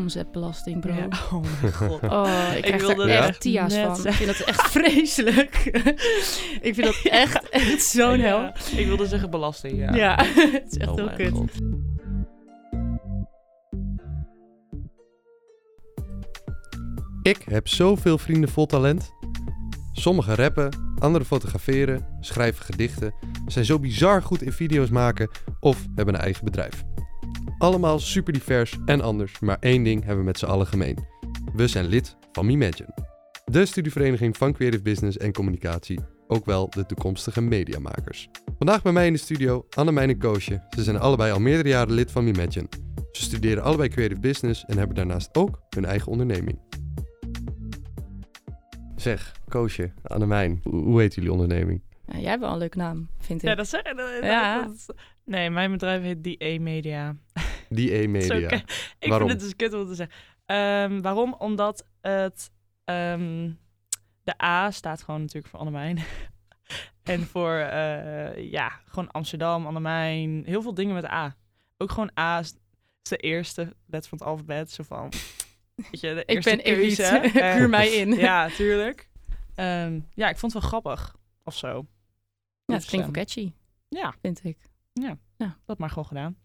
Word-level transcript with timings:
Omzetbelasting, 0.00 0.80
bro. 0.80 0.94
Ja. 0.94 1.08
Oh 1.32 1.44
mijn 1.60 1.72
god. 1.72 2.02
Oh, 2.02 2.52
ik 2.56 2.62
krijg 2.62 2.86
wilde 2.86 3.02
er 3.02 3.22
echt 3.22 3.40
tia's 3.40 3.74
van. 3.74 4.06
Ik 4.06 4.12
vind 4.12 4.38
dat 4.38 4.46
echt 4.46 4.70
vreselijk. 4.70 5.54
ik 6.68 6.74
vind 6.74 6.82
dat 6.84 7.00
echt, 7.02 7.48
echt 7.48 7.82
zo'n 7.82 8.18
hel. 8.20 8.40
Ja, 8.40 8.54
ik 8.76 8.86
wilde 8.86 9.06
zeggen 9.06 9.30
belasting, 9.30 9.78
ja. 9.78 9.94
Ja, 9.94 10.16
het 10.52 10.64
is 10.70 10.76
echt 10.76 10.90
Oh 10.90 10.96
heel 10.96 11.10
kut. 11.16 11.30
god. 11.32 11.50
Ik 17.22 17.42
heb 17.44 17.68
zoveel 17.68 18.18
vrienden 18.18 18.50
vol 18.50 18.66
talent. 18.66 19.12
Sommigen 19.92 20.34
rappen, 20.34 20.94
anderen 20.98 21.26
fotograferen, 21.26 22.16
schrijven 22.20 22.64
gedichten, 22.64 23.14
zijn 23.46 23.64
zo 23.64 23.78
bizar 23.78 24.22
goed 24.22 24.42
in 24.42 24.52
video's 24.52 24.90
maken 24.90 25.30
of 25.60 25.86
hebben 25.94 26.14
een 26.14 26.20
eigen 26.20 26.44
bedrijf. 26.44 26.84
Allemaal 27.58 27.98
super 27.98 28.32
divers 28.32 28.76
en 28.86 29.00
anders, 29.00 29.38
maar 29.38 29.56
één 29.60 29.82
ding 29.82 29.98
hebben 30.00 30.18
we 30.18 30.24
met 30.24 30.38
z'n 30.38 30.44
allen 30.46 30.66
gemeen. 30.66 30.98
We 31.54 31.66
zijn 31.68 31.86
lid 31.86 32.16
van 32.32 32.48
Imagine, 32.48 32.88
de 33.44 33.66
studievereniging 33.66 34.36
van 34.36 34.52
creative 34.52 34.82
business 34.82 35.16
en 35.16 35.32
communicatie, 35.32 35.98
ook 36.26 36.44
wel 36.44 36.70
de 36.70 36.86
toekomstige 36.86 37.40
mediamakers. 37.40 38.28
Vandaag 38.58 38.82
bij 38.82 38.92
mij 38.92 39.06
in 39.06 39.12
de 39.12 39.18
studio 39.18 39.66
Annemijn 39.76 40.08
en 40.08 40.18
Koosje. 40.18 40.62
Ze 40.76 40.82
zijn 40.82 40.98
allebei 40.98 41.32
al 41.32 41.40
meerdere 41.40 41.68
jaren 41.68 41.94
lid 41.94 42.10
van 42.12 42.26
Imagine. 42.26 42.66
Ze 43.12 43.22
studeren 43.22 43.62
allebei 43.62 43.88
creative 43.88 44.20
business 44.20 44.64
en 44.64 44.78
hebben 44.78 44.96
daarnaast 44.96 45.28
ook 45.36 45.60
hun 45.70 45.84
eigen 45.84 46.12
onderneming. 46.12 46.58
Zeg, 48.96 49.32
Koosje, 49.48 49.92
Annemijn, 50.02 50.60
hoe 50.62 50.82
hoe 50.84 51.00
heet 51.00 51.14
jullie 51.14 51.32
onderneming? 51.32 51.82
Ja, 52.06 52.18
jij 52.18 52.28
hebt 52.30 52.40
wel 52.40 52.52
een 52.52 52.58
leuke 52.58 52.78
naam, 52.78 53.08
vind 53.18 53.42
ik. 53.42 53.48
Ja, 53.48 53.54
dat 53.54 53.70
Ja. 54.22 54.62
dat 54.62 54.74
is- 54.74 54.88
nee, 55.24 55.50
mijn 55.50 55.70
bedrijf 55.70 56.02
heet 56.02 56.24
DA 56.24 56.60
Media. 56.60 57.16
Die 57.68 57.94
E-media. 57.94 58.36
oké. 58.44 58.62
Ik 58.98 59.08
Waarom? 59.08 59.28
vind 59.28 59.40
het 59.40 59.50
dus 59.50 59.56
kut 59.68 59.80
om 59.80 59.86
te 59.86 59.94
zeggen. 59.94 60.16
Ehm, 60.46 61.00
waarom? 61.00 61.34
Omdat 61.38 61.86
het... 62.00 62.50
ehm, 62.84 63.50
de 64.22 64.42
A 64.42 64.70
staat 64.70 65.02
gewoon 65.02 65.20
natuurlijk 65.20 65.46
voor 65.48 65.58
Annemijn. 65.58 65.98
en 67.02 67.26
voor, 67.26 67.54
eh, 67.54 68.50
ja, 68.50 68.80
gewoon 68.86 69.10
Amsterdam, 69.10 69.66
Annemijn. 69.66 70.42
Heel 70.46 70.62
veel 70.62 70.74
dingen 70.74 70.94
met 70.94 71.04
A. 71.04 71.36
Ook 71.76 71.90
gewoon 71.90 72.10
A 72.18 72.38
is 72.38 72.54
is 73.02 73.08
de 73.08 73.16
eerste 73.16 73.76
letter 73.86 74.08
van 74.08 74.18
het 74.18 74.26
alfabet. 74.26 74.70
Zo 74.70 74.82
van, 74.82 75.12
weet 75.74 76.00
je, 76.00 76.14
de 76.14 76.22
ik 76.24 76.42
ben. 76.44 76.64
Eh, 76.64 77.54
Puur 77.56 77.68
mij 77.68 77.88
in. 77.88 78.12
ja, 78.12 78.48
tuurlijk. 78.48 79.08
Ehm, 79.54 80.00
ja, 80.14 80.28
ik 80.28 80.38
vond 80.38 80.52
het 80.52 80.62
wel 80.62 80.70
grappig. 80.70 81.16
Of 81.44 81.54
zo. 81.56 81.86
Ja, 82.64 82.74
het 82.74 82.84
klinkt 82.84 83.06
wel 83.06 83.24
catchy, 83.24 83.52
Ja, 83.88 84.14
vind 84.20 84.44
ik. 84.44 84.58
dat 85.64 85.78
maar 85.78 85.88
gewoon 85.88 86.06
gedaan. 86.06 86.36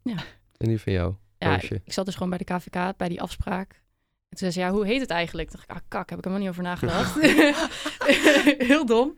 En 0.61 0.67
die 0.67 0.79
van 0.81 0.93
jou, 0.93 1.13
Ja, 1.37 1.61
ik, 1.61 1.69
ik 1.69 1.93
zat 1.93 2.05
dus 2.05 2.13
gewoon 2.13 2.29
bij 2.29 2.37
de 2.37 2.43
KVK, 2.53 2.97
bij 2.97 3.09
die 3.09 3.21
afspraak. 3.21 3.71
En 4.29 4.37
toen 4.37 4.51
zei 4.51 4.51
ze, 4.51 4.59
ja, 4.59 4.71
hoe 4.71 4.85
heet 4.85 5.01
het 5.01 5.09
eigenlijk? 5.09 5.49
Toen 5.49 5.59
dacht 5.59 5.71
ik, 5.71 5.75
ah, 5.77 5.87
kak, 5.87 6.09
heb 6.09 6.17
ik 6.19 6.23
helemaal 6.23 6.45
niet 6.45 6.53
over 6.53 6.63
nagedacht. 6.63 7.21
Heel 8.67 8.85
dom. 8.85 9.17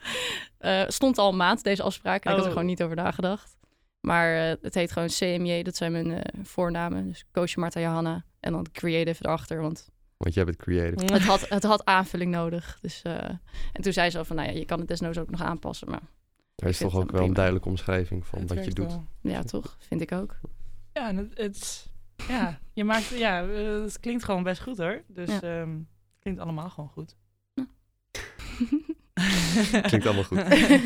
Eh, 0.58 0.84
stond 0.88 1.18
al 1.18 1.30
een 1.30 1.38
maand, 1.38 1.64
deze 1.64 1.84
afspraak. 1.84 2.24
En 2.24 2.30
ik 2.32 2.36
had 2.36 2.38
er 2.38 2.44
Oh. 2.46 2.52
gewoon 2.52 2.66
niet 2.68 2.84
over 2.84 2.96
nagedacht. 2.96 3.58
Maar 4.00 4.36
eh, 4.50 4.56
het 4.62 4.74
heet 4.74 4.92
gewoon 4.92 5.08
CMJ, 5.08 5.64
dat 5.64 5.76
zijn 5.76 5.92
mijn 5.92 6.12
eh, 6.12 6.40
voornamen. 6.44 7.08
Dus 7.08 7.26
Koosje, 7.32 7.60
Marta, 7.60 7.80
Johanna. 7.80 8.26
En 8.40 8.52
dan 8.52 8.66
creative 8.72 9.26
erachter, 9.26 9.62
want 9.62 9.90
Want 10.18 10.34
jij 10.34 10.44
bent 10.46 10.58
creative. 10.58 11.14
het 11.14 11.24
had, 11.24 11.50
het 11.50 11.64
had 11.64 11.86
aanvulling 11.86 12.32
nodig. 12.32 12.78
Dus, 12.82 13.02
eh, 13.02 13.14
en 13.74 13.82
toen 13.82 13.94
zei 13.94 14.10
ze 14.10 14.18
al 14.18 14.26
van, 14.26 14.36
nou 14.36 14.48
ja, 14.52 14.58
je 14.58 14.66
kan 14.66 14.80
het 14.80 14.88
desnoods 14.88 15.18
ook 15.18 15.30
nog 15.30 15.42
aanpassen. 15.42 15.90
Maar 15.90 16.02
Er 16.56 16.68
is 16.68 16.78
toch 16.78 16.96
ook 16.96 17.12
wel 17.12 17.24
een 17.24 17.34
duidelijke 17.34 17.70
omschrijving 17.70 18.26
van 18.28 18.40
Het 18.40 18.54
wat 18.54 18.66
je 18.66 18.74
doet. 18.74 18.88
wel. 18.88 19.06
ja, 19.22 19.44
toch? 19.44 19.76
Vind 19.80 20.02
ik 20.02 20.12
ook. 20.12 20.36
Ja, 20.94 21.08
en 21.08 21.18
het, 21.18 21.38
het, 21.38 21.88
ja, 22.28 22.60
je 22.74 22.84
maakt, 22.84 23.08
ja, 23.08 23.44
eh, 23.44 23.82
het 23.82 24.00
klinkt 24.00 24.24
gewoon 24.24 24.44
best 24.44 24.62
goed 24.62 24.78
hoor. 24.78 25.02
Dus 25.08 25.30
Ja. 25.30 25.42
ehm, 25.42 25.70
het 25.70 26.20
klinkt 26.20 26.40
allemaal 26.42 26.70
gewoon 26.70 26.90
goed. 26.90 27.16
Klinkt 29.82 30.06
allemaal 30.06 30.24
goed. 30.24 30.42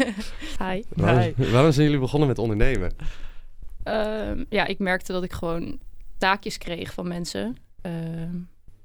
Hi. 0.63 0.81
Waarom, 0.89 1.33
waarom 1.37 1.71
zijn 1.71 1.85
jullie 1.85 1.99
begonnen 1.99 2.27
met 2.27 2.37
ondernemen? 2.37 2.91
Ehm, 3.83 4.43
ja, 4.49 4.65
ik 4.65 4.79
merkte 4.79 5.11
dat 5.11 5.23
ik 5.23 5.33
gewoon 5.33 5.79
taakjes 6.17 6.57
kreeg 6.57 6.93
van 6.93 7.07
mensen. 7.07 7.57
Ehm, 7.81 8.35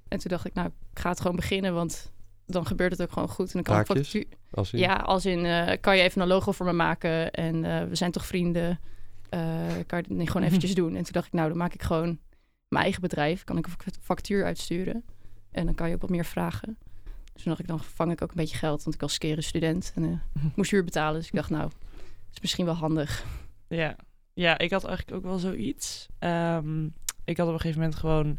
en 0.08 0.18
toen 0.18 0.30
dacht 0.30 0.46
ik, 0.46 0.54
nou, 0.54 0.66
ik 0.92 0.98
ga 0.98 1.08
het 1.08 1.20
gewoon 1.20 1.36
beginnen, 1.36 1.74
want 1.74 2.12
dan 2.46 2.66
gebeurt 2.66 2.92
het 2.92 3.02
ook 3.02 3.12
gewoon 3.12 3.28
goed. 3.28 3.46
En 3.46 3.52
dan 3.52 3.62
kan 3.62 3.80
ik 3.80 3.86
Taakjes? 3.86 4.24
Als 4.50 4.72
u... 4.72 4.78
Ja, 4.78 4.94
als 4.94 5.26
in, 5.26 5.44
eh, 5.44 5.76
kan 5.80 5.96
je 5.96 6.02
even 6.02 6.20
een 6.22 6.28
logo 6.28 6.52
voor 6.52 6.66
me 6.66 6.72
maken? 6.72 7.30
En 7.30 7.64
eh, 7.64 7.88
we 7.88 7.94
zijn 7.94 8.10
toch 8.10 8.26
vrienden? 8.26 8.80
Eh, 9.32 9.66
kan 9.86 10.04
je 10.08 10.14
niet 10.14 10.30
gewoon 10.30 10.46
eventjes 10.46 10.74
doen? 10.74 10.94
En 10.96 11.02
toen 11.02 11.12
dacht 11.12 11.26
ik, 11.26 11.32
nou, 11.32 11.48
dan 11.48 11.56
maak 11.58 11.74
ik 11.74 11.82
gewoon 11.82 12.18
mijn 12.68 12.82
eigen 12.82 13.00
bedrijf. 13.02 13.44
Kan 13.44 13.58
ik 13.58 13.66
een 13.66 13.72
fac- 13.72 13.94
factuur 14.02 14.44
uitsturen? 14.44 15.04
En 15.50 15.64
dan 15.64 15.74
kan 15.74 15.88
je 15.88 15.94
ook 15.94 16.00
wat 16.00 16.10
meer 16.10 16.24
vragen. 16.24 16.78
Dus 17.32 17.42
toen 17.42 17.44
dacht 17.52 17.60
ik, 17.60 17.66
dan 17.66 17.80
vang 17.80 18.12
ik 18.12 18.22
ook 18.22 18.30
een 18.30 18.36
beetje 18.36 18.56
geld. 18.56 18.82
Want 18.82 18.94
ik 18.94 19.00
was 19.00 19.12
skere 19.14 19.40
student 19.42 19.92
en 19.94 20.04
eh, 20.04 20.42
moest 20.56 20.70
huur 20.70 20.84
betalen. 20.84 21.18
Dus 21.18 21.26
ik 21.28 21.34
dacht, 21.34 21.50
nou, 21.50 21.70
is 22.32 22.40
misschien 22.40 22.64
wel 22.64 22.74
handig. 22.74 23.24
Ja. 23.68 23.96
ja, 24.32 24.58
ik 24.58 24.70
had 24.70 24.84
eigenlijk 24.84 25.16
ook 25.16 25.22
wel 25.24 25.38
zoiets. 25.38 26.06
Ehm, 26.18 26.84
ik 27.24 27.36
had 27.36 27.46
op 27.46 27.52
een 27.52 27.60
gegeven 27.60 27.80
moment 27.80 27.98
gewoon 27.98 28.38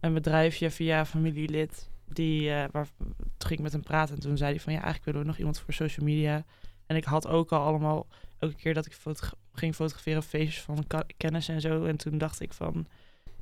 een 0.00 0.14
bedrijfje 0.14 0.70
via 0.70 1.04
familielid. 1.06 1.90
Die, 2.08 2.50
eh, 2.50 2.64
waar, 2.72 2.86
toen 2.98 3.14
ging 3.38 3.52
ik 3.58 3.60
met 3.60 3.72
hem 3.72 3.82
praten 3.82 4.14
en 4.14 4.20
toen 4.20 4.36
zei 4.36 4.50
hij 4.50 4.60
van... 4.60 4.72
ja, 4.72 4.78
eigenlijk 4.82 5.04
willen 5.06 5.20
we 5.20 5.26
nog 5.26 5.38
iemand 5.38 5.58
voor 5.58 5.74
social 5.74 6.06
media. 6.06 6.44
En 6.86 6.96
ik 6.96 7.04
had 7.04 7.26
ook 7.26 7.52
al 7.52 7.60
allemaal... 7.64 8.06
elke 8.38 8.54
keer 8.54 8.74
dat 8.74 8.86
ik 8.86 8.92
fotogra- 8.92 9.36
ging 9.60 9.74
fotograferen... 9.74 10.22
feestjes 10.22 10.60
van 10.62 10.86
kennis 11.16 11.48
en 11.48 11.60
zo. 11.60 11.84
En 11.84 11.96
toen 11.96 12.18
dacht 12.18 12.40
ik 12.40 12.52
van... 12.52 12.86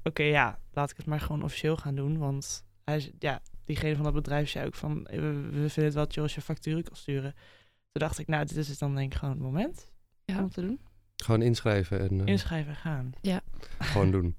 oké, 0.02 0.22
ja, 0.22 0.58
laat 0.72 0.90
ik 0.90 0.96
het 0.96 1.06
maar 1.06 1.20
gewoon 1.20 1.42
officieel 1.42 1.76
gaan 1.76 1.94
doen. 1.94 2.18
Want 2.18 2.64
hij, 2.84 3.12
ja, 3.18 3.40
diegene 3.64 3.94
van 3.94 4.04
dat 4.04 4.14
bedrijf 4.14 4.48
zei 4.48 4.66
ook 4.66 4.74
van... 4.74 5.02
we, 5.10 5.32
we 5.50 5.68
vinden 5.68 5.84
het 5.84 5.94
wel 5.94 6.06
chill 6.08 6.22
als 6.22 6.34
je 6.34 6.40
facturen 6.40 6.82
kan 6.82 6.96
sturen. 6.96 7.32
Toen 7.92 8.06
dacht 8.06 8.18
ik, 8.18 8.26
nou, 8.26 8.44
dit 8.46 8.56
is 8.56 8.68
het 8.68 8.78
dan 8.78 8.94
denk 8.94 9.12
ik 9.12 9.18
gewoon 9.18 9.34
het 9.34 9.42
moment 9.42 9.90
Ja. 10.24 10.38
om 10.42 10.50
te 10.50 10.60
doen. 10.60 10.80
Gewoon 11.16 11.42
inschrijven 11.42 12.00
en 12.00 12.20
eh, 12.20 12.26
Inschrijven 12.26 12.70
en 12.70 12.76
gaan. 12.76 13.12
gewoon 13.78 14.10
doen. 14.10 14.36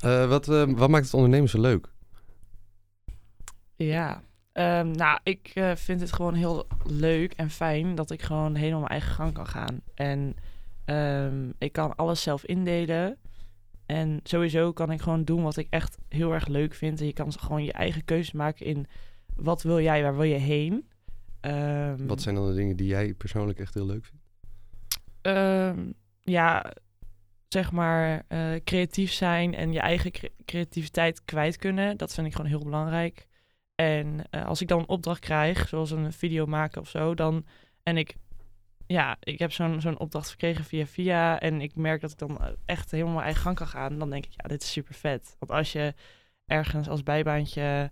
Eh, 0.00 0.28
wat, 0.28 0.48
eh, 0.48 0.64
wat 0.66 0.88
maakt 0.88 1.04
het 1.04 1.14
ondernemen 1.14 1.48
zo 1.48 1.60
leuk? 1.60 1.88
Ja. 3.76 4.22
Ehm, 4.52 4.90
nou, 4.90 5.18
ik 5.22 5.50
eh, 5.54 5.76
vind 5.76 6.00
het 6.00 6.12
gewoon 6.12 6.34
heel 6.34 6.66
leuk 6.84 7.32
en 7.32 7.50
fijn 7.50 7.94
dat 7.94 8.10
ik 8.10 8.22
gewoon 8.22 8.54
helemaal 8.54 8.78
mijn 8.78 8.90
eigen 8.90 9.12
gang 9.12 9.32
kan 9.32 9.46
gaan. 9.46 9.80
En 9.94 10.36
ehm, 10.94 11.50
ik 11.58 11.72
kan 11.72 11.96
alles 11.96 12.22
zelf 12.22 12.44
indelen. 12.44 13.18
En 13.86 14.20
sowieso 14.22 14.72
kan 14.72 14.90
ik 14.90 15.00
gewoon 15.00 15.24
doen 15.24 15.42
wat 15.42 15.56
ik 15.56 15.66
echt 15.70 15.98
heel 16.08 16.32
erg 16.32 16.46
leuk 16.46 16.74
vind. 16.74 17.00
En 17.00 17.06
je 17.06 17.12
kan 17.12 17.32
gewoon 17.32 17.64
je 17.64 17.72
eigen 17.72 18.04
keuze 18.04 18.36
maken 18.36 18.66
in 18.66 18.86
wat 19.36 19.62
wil 19.62 19.80
jij, 19.80 20.02
waar 20.02 20.14
wil 20.14 20.22
je 20.22 20.34
heen. 20.34 20.88
Ehm, 21.40 22.06
Wat 22.06 22.22
zijn 22.22 22.34
dan 22.34 22.46
de 22.46 22.54
dingen 22.54 22.76
die 22.76 22.86
jij 22.86 23.14
persoonlijk 23.14 23.58
echt 23.58 23.74
heel 23.74 23.86
leuk 23.86 24.04
vindt? 24.04 24.24
Ehm, 25.20 25.92
ja, 26.20 26.72
zeg 27.48 27.72
maar 27.72 28.24
eh, 28.28 28.52
creatief 28.64 29.12
zijn 29.12 29.54
en 29.54 29.72
je 29.72 29.80
eigen 29.80 30.10
cre- 30.10 30.28
creativiteit 30.44 31.24
kwijt 31.24 31.56
kunnen. 31.56 31.96
Dat 31.96 32.14
vind 32.14 32.26
ik 32.26 32.34
gewoon 32.34 32.50
heel 32.50 32.64
belangrijk. 32.64 33.26
En 33.74 34.20
eh, 34.30 34.46
als 34.46 34.60
ik 34.60 34.68
dan 34.68 34.78
een 34.78 34.88
opdracht 34.88 35.20
krijg, 35.20 35.68
zoals 35.68 35.90
een 35.90 36.12
video 36.12 36.46
maken 36.46 36.80
of 36.80 36.88
zo, 36.88 37.14
dan 37.14 37.44
en 37.82 37.96
ik, 37.96 38.14
ja, 38.90 39.16
ik 39.20 39.38
heb 39.38 39.52
zo'n 39.52 39.80
zo'n 39.80 39.98
opdracht 39.98 40.30
gekregen 40.30 40.64
via 40.64 40.86
via 40.86 41.40
en 41.40 41.60
ik 41.60 41.74
merk 41.74 42.00
dat 42.00 42.10
ik 42.10 42.18
dan 42.18 42.38
eh, 42.40 42.48
echt 42.64 42.90
helemaal 42.90 43.12
mijn 43.12 43.24
eigen 43.24 43.42
gang 43.42 43.56
kan 43.56 43.66
gaan, 43.66 43.98
dan 43.98 44.10
denk 44.10 44.24
ik, 44.24 44.32
ja, 44.36 44.48
dit 44.48 44.62
is 44.62 44.72
super 44.72 44.94
vet. 44.94 45.36
Want 45.38 45.52
als 45.52 45.72
je 45.72 45.94
ergens 46.46 46.88
als 46.88 47.02
bijbaantje 47.02 47.90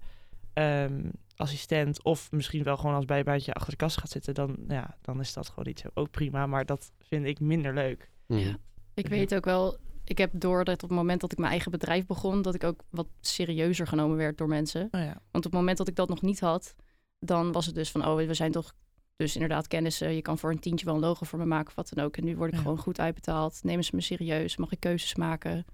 ehm, 0.53 1.11
assistent 1.37 2.03
of 2.03 2.31
misschien 2.31 2.63
wel 2.63 2.77
gewoon 2.77 2.95
als 2.95 3.05
bijbaantje 3.05 3.53
achter 3.53 3.71
de 3.71 3.77
kast 3.77 3.99
gaat 3.99 4.11
zitten, 4.11 4.35
dan, 4.35 4.57
ja, 4.69 4.97
dan 5.01 5.21
is 5.21 5.33
dat 5.33 5.49
gewoon 5.49 5.65
niet 5.67 5.81
zo 5.81 5.89
ook 5.95 6.11
prima. 6.11 6.47
Maar 6.47 6.67
dat 6.67 6.93
vind 6.99 7.27
ik 7.27 7.41
minder 7.41 7.75
leuk. 7.75 8.11
Ja. 8.27 8.57
Ik 8.95 9.07
weet 9.09 9.35
ook 9.35 9.45
wel, 9.45 9.79
ik 10.05 10.19
heb 10.19 10.31
door 10.35 10.65
dat 10.65 10.83
op 10.83 10.89
het 10.89 10.99
moment 10.99 11.21
dat 11.21 11.33
ik 11.33 11.39
mijn 11.39 11.51
eigen 11.51 11.71
bedrijf 11.71 12.07
begon, 12.07 12.43
dat 12.43 12.55
ik 12.55 12.65
ook 12.65 12.85
wat 12.91 13.09
serieuzer 13.21 13.87
genomen 13.87 14.17
werd 14.17 14.39
door 14.39 14.49
mensen. 14.49 14.89
Oh 14.91 15.01
ja. 15.01 15.21
Want 15.31 15.47
op 15.47 15.53
het 15.53 15.61
moment 15.61 15.79
dat 15.79 15.89
ik 15.89 15.97
dat 15.97 16.09
nog 16.09 16.23
niet 16.23 16.41
had, 16.41 16.75
dan 17.19 17.53
was 17.53 17.67
het 17.67 17.75
dus 17.75 17.91
van, 17.91 18.07
oh, 18.07 18.17
we 18.17 18.35
zijn 18.35 18.53
toch 18.53 18.75
dus 19.19 19.35
inderdaad 19.35 19.67
kennissen. 19.67 20.15
Je 20.15 20.23
kan 20.23 20.39
voor 20.39 20.51
een 20.51 20.59
tientje 20.59 20.87
wel 20.87 20.95
een 20.95 21.01
logo 21.01 21.25
voor 21.25 21.39
me 21.39 21.45
maken 21.45 21.69
of 21.69 21.75
wat 21.75 21.91
dan 21.95 22.05
ook. 22.05 22.17
En 22.17 22.25
nu 22.25 22.37
word 22.37 22.49
ik 22.51 22.57
Ja. 22.57 22.63
gewoon 22.63 22.79
goed 22.79 23.01
uitbetaald. 23.01 23.61
Nemen 23.63 23.85
ze 23.85 23.95
me 23.95 24.01
serieus? 24.01 24.57
Mag 24.57 24.73
ik 24.73 24.81
keuzes 24.81 25.15
maken? 25.15 25.65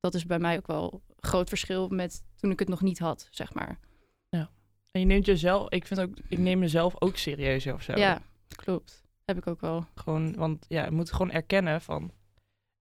Dat 0.00 0.14
is 0.14 0.26
bij 0.26 0.38
mij 0.38 0.56
ook 0.56 0.66
wel 0.66 1.02
een 1.16 1.28
groot 1.28 1.48
verschil 1.48 1.88
met 1.88 2.22
toen 2.36 2.50
ik 2.50 2.58
het 2.58 2.68
nog 2.68 2.80
niet 2.80 2.98
had, 2.98 3.28
zeg 3.30 3.54
maar. 3.54 3.78
En 4.90 5.00
je 5.00 5.06
neemt 5.06 5.26
jezelf, 5.26 5.68
ik 5.70 5.86
vind 5.86 6.00
ook, 6.00 6.14
ik 6.28 6.38
neem 6.38 6.58
mezelf 6.58 6.94
ook 6.98 7.16
serieus 7.16 7.66
of 7.66 7.82
zo. 7.82 7.96
Ja, 7.96 8.22
klopt. 8.56 9.02
Heb 9.24 9.36
ik 9.36 9.46
ook 9.46 9.60
wel. 9.60 9.86
Gewoon, 9.94 10.34
want 10.36 10.64
ja, 10.68 10.84
je 10.84 10.90
moet 10.90 11.12
gewoon 11.12 11.30
erkennen 11.30 11.80
van, 11.80 12.12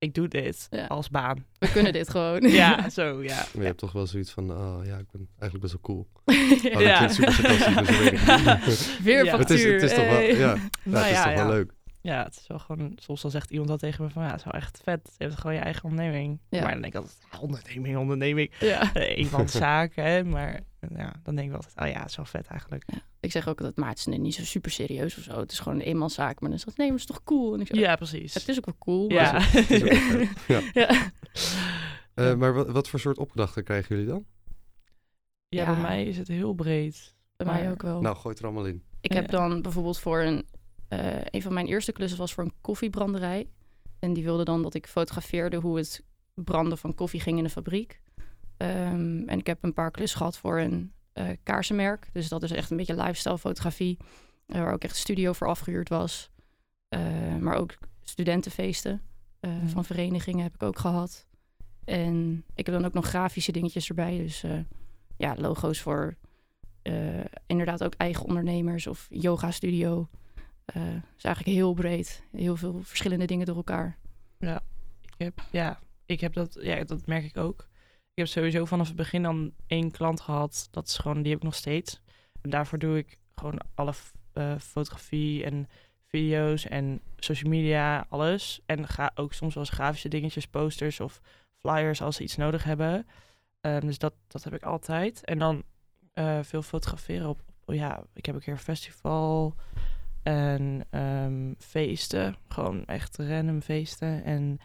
ik 0.03 0.13
doe 0.13 0.27
dit 0.27 0.67
Ja. 0.69 0.85
als 0.85 1.09
baan. 1.09 1.45
We 1.59 1.71
kunnen 1.71 1.93
dit 1.93 2.09
gewoon. 2.09 2.41
ja, 2.61 2.89
zo, 2.99 3.23
ja. 3.23 3.35
Maar 3.35 3.61
je 3.61 3.63
hebt 3.67 3.77
toch 3.77 3.91
wel 3.91 4.07
zoiets 4.07 4.31
van, 4.31 4.51
oh 4.51 4.85
ja, 4.85 4.97
ik 4.97 5.05
ben 5.11 5.27
eigenlijk 5.39 5.61
best 5.61 5.73
wel 5.73 5.81
cool. 5.81 6.07
ja. 6.71 6.75
Oh, 6.77 6.81
Ja. 6.81 7.07
super 7.07 7.49
niet. 7.51 8.99
Weer 9.03 9.25
Ja. 9.25 9.37
Het 9.37 9.49
is, 9.49 9.63
het 9.63 9.81
is 9.81 9.93
toch 9.93 10.05
wel, 10.05 10.19
ja, 10.19 10.37
ja, 10.37 10.55
Nou 10.83 11.05
het 11.05 11.11
is 11.11 11.17
ja, 11.17 11.23
toch 11.23 11.31
ja. 11.33 11.45
wel 11.45 11.53
leuk. 11.55 11.71
ja, 12.01 12.23
het 12.23 12.35
is 12.35 12.47
wel 12.47 12.59
gewoon... 12.59 12.91
Soms 12.95 13.21
dan 13.21 13.31
zegt 13.31 13.49
iemand 13.51 13.69
dat 13.69 13.79
tegen 13.79 14.03
me 14.03 14.09
van... 14.09 14.23
Ja, 14.23 14.29
het 14.29 14.37
is 14.37 14.43
wel 14.43 14.53
echt 14.53 14.81
vet. 14.83 15.09
Je 15.17 15.23
hebt 15.23 15.39
gewoon 15.39 15.55
je 15.55 15.61
eigen 15.61 15.83
onderneming. 15.83 16.39
Ja. 16.49 16.61
Maar 16.61 16.71
dan 16.71 16.81
denk 16.81 16.93
ik 16.93 16.99
altijd... 16.99 17.17
Onderneming, 17.41 17.97
onderneming. 17.97 18.51
Ja. 18.59 18.93
Eh, 18.93 19.17
Eenmanszaak, 19.17 19.95
hè. 19.95 20.23
Maar 20.23 20.59
ja, 20.95 21.13
dan 21.23 21.35
denk 21.35 21.49
ik 21.49 21.55
altijd... 21.55 21.73
Oh 21.79 21.87
ja, 21.87 21.99
het 22.01 22.09
is 22.09 22.15
wel 22.15 22.25
vet 22.25 22.47
eigenlijk. 22.47 22.85
Ik 23.19 23.31
zeg 23.31 23.47
ook 23.47 23.57
altijd, 23.57 23.77
maar 23.77 23.89
het 23.89 23.97
is 23.97 24.05
niet 24.05 24.35
zo 24.35 24.43
super 24.43 24.71
serieus 24.71 25.17
of 25.17 25.23
zo. 25.23 25.39
Het 25.39 25.51
is 25.51 25.59
gewoon 25.59 25.79
een 25.79 25.85
eenmanszaak. 25.85 26.39
Maar 26.41 26.49
dan 26.49 26.59
zegt 26.59 26.77
nee, 26.77 26.87
maar 26.91 26.99
het 26.99 27.09
is 27.09 27.15
toch 27.15 27.23
cool? 27.23 27.53
En 27.53 27.59
ik 27.61 27.67
zeg, 27.67 27.77
Ja, 27.77 27.95
precies. 27.95 28.33
het 28.33 28.47
is 28.49 28.57
ook 28.57 28.65
wel 28.65 28.75
cool. 28.79 29.11
ja. 29.11 29.39
Het 29.41 29.71
is 29.71 29.81
vet. 29.81 30.29
ja. 30.47 30.61
ja. 30.73 30.89
Eh, 32.13 32.35
maar 32.35 32.53
wat, 32.53 32.69
wat 32.69 32.89
voor 32.89 32.99
soort 32.99 33.17
opdrachten 33.17 33.63
krijgen 33.63 33.95
jullie 33.95 34.11
dan? 34.11 34.25
ja, 35.49 35.63
Ja. 35.63 35.73
bij 35.73 35.81
mij 35.81 36.05
is 36.05 36.17
het 36.17 36.27
heel 36.27 36.53
breed. 36.53 37.15
Bij 37.35 37.47
mij 37.47 37.71
ook 37.71 37.81
wel. 37.81 38.01
Nou, 38.01 38.15
gooi 38.15 38.29
het 38.29 38.39
er 38.39 38.45
allemaal 38.45 38.65
in. 38.65 38.83
Ik 39.01 39.11
heb 39.11 39.29
dan 39.29 39.61
bijvoorbeeld 39.61 39.99
voor 39.99 40.21
een... 40.21 40.45
eh, 40.87 41.21
een 41.23 41.41
van 41.41 41.53
mijn 41.53 41.67
eerste 41.67 41.91
klussen 41.91 42.19
was 42.19 42.33
voor 42.33 42.43
een 42.43 42.53
koffiebranderij. 42.61 43.47
En 43.99 44.13
die 44.13 44.23
wilde 44.23 44.43
dan 44.43 44.61
dat 44.61 44.73
ik 44.73 44.87
fotografeerde 44.87 45.57
hoe 45.57 45.77
het 45.77 46.03
branden 46.33 46.77
van 46.77 46.95
koffie 46.95 47.19
ging 47.19 47.37
in 47.37 47.43
de 47.43 47.49
fabriek. 47.49 48.01
Ehm, 48.63 49.27
en 49.29 49.39
ik 49.39 49.47
heb 49.47 49.63
een 49.63 49.73
paar 49.73 49.91
klussen 49.91 50.17
gehad 50.17 50.37
voor 50.37 50.59
een 50.59 50.91
eh, 51.13 51.27
kaarsenmerk. 51.43 52.09
Dus 52.13 52.27
dat 52.29 52.43
is 52.43 52.51
echt 52.51 52.71
een 52.71 52.77
beetje 52.77 52.95
lifestyle 52.95 53.37
fotografie. 53.37 53.97
eh, 54.45 54.61
waar 54.61 54.73
ook 54.73 54.83
echt 54.83 54.93
een 54.93 54.99
studio 54.99 55.33
voor 55.33 55.47
afgehuurd 55.47 55.89
was. 55.89 56.29
Eh, 56.89 57.35
maar 57.39 57.55
ook 57.55 57.77
studentenfeesten 58.03 59.01
Mhm. 59.41 59.67
van 59.67 59.85
verenigingen 59.85 60.43
heb 60.43 60.53
ik 60.53 60.63
ook 60.63 60.79
gehad. 60.79 61.27
En 61.85 62.43
ik 62.55 62.65
heb 62.65 62.75
dan 62.75 62.85
ook 62.85 62.93
nog 62.93 63.07
grafische 63.07 63.51
dingetjes 63.51 63.89
erbij. 63.89 64.17
Dus 64.17 64.43
ja, 65.17 65.35
logo's 65.37 65.81
voor 65.81 66.15
inderdaad 67.45 67.83
ook 67.83 67.93
eigen 67.93 68.25
ondernemers 68.25 68.87
of 68.87 69.07
yoga 69.09 69.51
studio. 69.51 70.09
Is 71.17 71.23
eigenlijk 71.23 71.57
heel 71.57 71.73
breed. 71.73 72.23
Heel 72.31 72.55
veel 72.55 72.79
verschillende 72.83 73.25
dingen 73.25 73.45
door 73.45 73.55
elkaar. 73.55 73.97
Ik 75.01 75.13
heb, 75.17 75.41
ja, 75.51 75.79
ik 76.05 76.19
heb 76.19 76.33
dat, 76.33 76.57
ja, 76.61 76.83
dat 76.83 77.05
merk 77.05 77.23
ik 77.23 77.37
ook. 77.37 77.67
Ik 78.13 78.19
heb 78.19 78.27
sowieso 78.27 78.65
vanaf 78.65 78.87
het 78.87 78.95
begin 78.95 79.23
dan 79.23 79.53
één 79.67 79.91
klant 79.91 80.21
gehad. 80.21 80.67
Dat 80.71 80.87
is 80.87 80.97
gewoon, 80.97 81.21
die 81.21 81.31
heb 81.31 81.37
ik 81.37 81.43
nog 81.45 81.55
steeds. 81.55 82.01
En 82.41 82.49
daarvoor 82.49 82.79
doe 82.79 82.97
ik 82.97 83.17
gewoon 83.35 83.59
alle 83.75 83.93
eh, 84.33 84.57
fotografie 84.59 85.43
en 85.43 85.67
video's 86.07 86.65
en 86.67 87.01
social 87.17 87.49
media, 87.49 88.05
alles. 88.09 88.61
En 88.65 88.87
ga 88.87 89.11
ook 89.15 89.33
soms 89.33 89.53
wel 89.53 89.63
eens 89.63 89.73
grafische 89.73 90.09
dingetjes, 90.09 90.47
posters 90.47 90.99
of 90.99 91.21
flyers 91.59 92.01
als 92.01 92.15
ze 92.15 92.23
iets 92.23 92.35
nodig 92.35 92.63
hebben. 92.63 93.07
Ehm, 93.61 93.79
dus 93.85 93.97
dat, 93.97 94.13
dat 94.27 94.43
heb 94.43 94.53
ik 94.53 94.63
altijd. 94.63 95.25
En 95.25 95.39
dan 95.39 95.63
eh, 96.13 96.39
veel 96.41 96.61
fotograferen 96.61 97.29
op, 97.29 97.41
op- 97.65 97.73
ja, 97.73 98.03
ik 98.13 98.25
heb 98.25 98.35
een 98.35 98.41
keer 98.41 98.53
een 98.53 98.59
festival 98.59 99.55
en 100.23 100.85
ehm, 100.89 101.53
feesten. 101.57 102.35
Gewoon 102.47 102.85
echt 102.85 103.17
random 103.17 103.61
feesten 103.61 104.23
en 104.23 104.59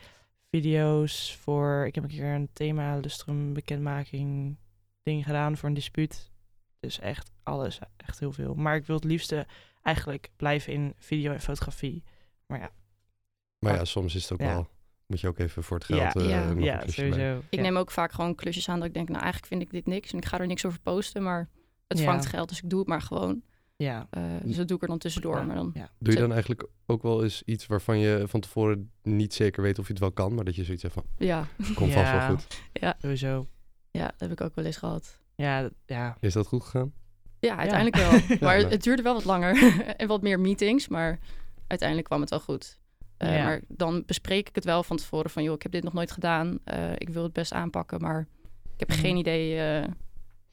video's 0.50 1.36
voor... 1.36 1.86
Ik 1.86 1.94
heb 1.94 2.04
een 2.04 2.10
keer 2.10 2.34
een 2.34 2.48
thema 2.52 2.96
lustrum 2.96 3.52
bekendmaking 3.52 4.56
ding 5.02 5.24
gedaan 5.24 5.56
voor 5.56 5.68
een 5.68 5.74
dispuut. 5.74 6.30
Dus 6.80 6.98
echt 7.00 7.30
alles, 7.42 7.78
echt 7.96 8.18
heel 8.18 8.32
veel. 8.32 8.54
Maar 8.54 8.76
ik 8.76 8.86
wil 8.86 8.96
het 8.96 9.04
liefste 9.04 9.46
eigenlijk 9.82 10.30
blijven 10.36 10.72
in 10.72 10.94
video 10.98 11.32
en 11.32 11.40
fotografie. 11.40 12.02
Maar 12.46 12.58
ja, 12.60 12.70
Maar 13.58 13.72
Ah. 13.72 13.78
ja, 13.78 13.84
soms 13.84 14.14
is 14.14 14.22
het 14.22 14.32
ook 14.32 14.40
Ja. 14.40 14.46
wel... 14.52 14.68
Moet 15.06 15.20
je 15.20 15.28
ook 15.28 15.38
even 15.38 15.62
voor 15.62 15.78
het 15.78 15.86
Ja, 15.88 16.10
geld 16.10 16.24
eh, 16.24 16.30
ja. 16.30 16.44
nog 16.44 16.50
een 16.56 16.62
ja 16.62 16.78
bij. 16.78 16.88
sowieso. 16.88 17.38
Ik 17.48 17.58
ja. 17.58 17.60
neem 17.62 17.76
ook 17.76 17.90
vaak 17.90 18.12
gewoon 18.12 18.34
klusjes 18.34 18.68
aan 18.68 18.78
dat 18.78 18.88
ik 18.88 18.94
denk, 18.94 19.08
nou 19.08 19.20
eigenlijk 19.22 19.52
vind 19.52 19.62
ik 19.62 19.70
dit 19.70 19.86
niks. 19.86 20.12
En 20.12 20.18
ik 20.18 20.24
ga 20.24 20.38
er 20.38 20.46
niks 20.46 20.64
over 20.66 20.80
posten, 20.80 21.22
maar 21.22 21.48
het 21.86 21.98
Ja. 21.98 22.04
vangt 22.04 22.26
geld. 22.26 22.48
Dus 22.48 22.62
ik 22.62 22.70
doe 22.70 22.78
het 22.78 22.88
maar 22.88 23.02
gewoon. 23.02 23.42
Ja, 23.82 24.06
Eh, 24.10 24.22
dus 24.42 24.56
dat 24.56 24.68
doe 24.68 24.76
ik 24.76 24.82
er 24.82 24.88
dan 24.88 24.98
tussendoor. 24.98 25.36
Ja, 25.36 25.42
Maar 25.42 25.54
dan, 25.56 25.70
ja. 25.74 25.90
Doe 25.98 26.12
je 26.14 26.20
dan 26.20 26.32
eigenlijk 26.32 26.66
ook 26.86 27.02
wel 27.02 27.22
eens 27.22 27.42
iets 27.44 27.66
waarvan 27.66 27.98
je 27.98 28.22
van 28.26 28.40
tevoren 28.40 28.90
niet 29.02 29.34
zeker 29.34 29.62
weet 29.62 29.78
of 29.78 29.86
je 29.86 29.92
het 29.92 30.00
wel 30.00 30.12
kan, 30.12 30.34
maar 30.34 30.44
dat 30.44 30.54
je 30.56 30.64
zoiets 30.64 30.82
hebt 30.82 30.94
van, 30.94 31.04
ja. 31.18 31.46
kom 31.74 31.90
vast 31.90 32.10
wel 32.10 32.20
Ja. 32.20 32.28
goed. 32.28 32.46
sowieso. 32.98 33.46
ja, 33.90 34.04
dat 34.06 34.20
heb 34.20 34.30
ik 34.30 34.40
ook 34.40 34.54
wel 34.54 34.64
eens 34.64 34.76
gehad. 34.76 35.20
Ja, 35.34 35.70
ja. 35.86 36.16
Is 36.20 36.32
dat 36.32 36.46
goed 36.46 36.62
gegaan? 36.62 36.92
Ja, 37.40 37.56
uiteindelijk 37.56 37.96
wel. 38.28 38.38
Maar 38.40 38.56
het 38.58 38.82
duurde 38.82 39.02
wel 39.02 39.14
wat 39.14 39.24
langer. 39.24 39.74
en 39.96 40.08
wat 40.08 40.22
meer 40.22 40.40
meetings, 40.40 40.88
maar 40.88 41.18
uiteindelijk 41.66 42.08
kwam 42.08 42.20
het 42.20 42.30
wel 42.30 42.40
goed. 42.40 42.78
Eh, 43.16 43.36
Ja. 43.36 43.44
Maar 43.44 43.60
dan 43.68 44.02
bespreek 44.06 44.48
ik 44.48 44.54
het 44.54 44.64
wel 44.64 44.82
van 44.82 44.96
tevoren 44.96 45.30
van... 45.30 45.42
joh, 45.42 45.54
ik 45.54 45.62
heb 45.62 45.72
dit 45.72 45.82
nog 45.84 45.92
nooit 45.92 46.10
gedaan. 46.10 46.58
Eh, 46.64 46.92
ik 46.94 47.08
wil 47.08 47.22
het 47.22 47.32
best 47.32 47.52
aanpakken, 47.52 48.00
maar 48.00 48.26
ik 48.74 48.80
heb 48.80 48.88
Mhm. 48.88 48.98
geen 48.98 49.16
idee... 49.16 49.60
eh, 49.60 49.88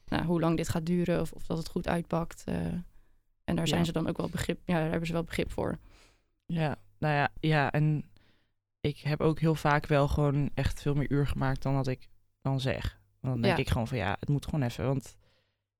nou, 0.06 0.24
hoe 0.24 0.40
lang 0.40 0.56
dit 0.56 0.68
gaat 0.68 0.86
duren 0.86 1.20
of, 1.20 1.32
of 1.32 1.46
dat 1.46 1.58
het 1.58 1.68
goed 1.68 1.88
uitpakt. 1.88 2.44
En 3.46 3.56
daar 3.56 3.68
zijn 3.68 3.80
Ja. 3.80 3.86
ze 3.86 3.92
dan 3.92 4.08
ook 4.08 4.16
wel 4.16 4.28
begrip... 4.28 4.60
Ja, 4.64 4.74
daar 4.74 4.90
hebben 4.90 5.06
ze 5.06 5.12
wel 5.12 5.24
begrip 5.24 5.52
voor. 5.52 5.78
Ja, 6.46 6.76
nou 6.98 7.14
ja, 7.14 7.28
ja, 7.40 7.72
en 7.72 8.04
ik 8.80 8.98
heb 8.98 9.20
ook 9.20 9.40
heel 9.40 9.54
vaak 9.54 9.86
wel 9.86 10.08
gewoon 10.08 10.50
echt 10.54 10.82
veel 10.82 10.94
meer 10.94 11.10
uur 11.10 11.26
gemaakt 11.26 11.62
dan 11.62 11.74
dat 11.74 11.86
ik 11.86 12.08
dan 12.42 12.60
zeg. 12.60 13.00
Want 13.20 13.32
dan 13.34 13.42
denk 13.42 13.56
Ja. 13.56 13.62
ik 13.62 13.68
gewoon 13.68 13.88
van 13.88 13.98
ja, 13.98 14.16
het 14.20 14.28
moet 14.28 14.44
gewoon 14.44 14.62
even, 14.62 14.86
want 14.86 15.16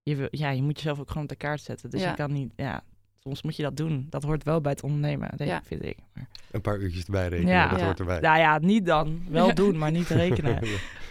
je, 0.03 0.17
wil, 0.17 0.29
ja, 0.31 0.51
je 0.51 0.63
moet 0.63 0.77
jezelf 0.77 0.99
ook 1.01 1.09
gewoon 1.09 1.23
op 1.23 1.29
de 1.29 1.37
kaart 1.37 1.61
zetten. 1.61 1.91
Dus 1.91 2.01
Ja. 2.03 2.09
je 2.11 2.15
kan 2.17 2.33
niet, 2.33 2.53
ja, 2.57 2.85
soms 3.27 3.43
moet 3.43 3.57
je 3.57 3.63
dat 3.63 3.77
doen. 3.77 4.07
Dat 4.11 4.23
hoort 4.23 4.43
wel 4.45 4.61
bij 4.61 4.73
het 4.73 4.83
ondernemen, 4.83 5.31
denk, 5.37 5.51
Ja. 5.51 5.63
vind 5.65 5.85
ik. 5.85 5.97
Maar, 6.15 6.27
Een 6.51 6.61
paar 6.61 6.79
uurtjes 6.79 7.05
erbij 7.05 7.29
rekenen, 7.29 7.53
Ja. 7.53 7.69
dat 7.69 7.79
Ja. 7.79 7.85
hoort 7.85 7.99
erbij. 7.99 8.21
nou 8.21 8.39
ja, 8.39 8.59
niet 8.59 8.87
dan. 8.87 9.23
Wel 9.29 9.55
doen, 9.55 9.79
maar 9.79 9.91
niet 9.91 10.09
rekenen. 10.23 10.59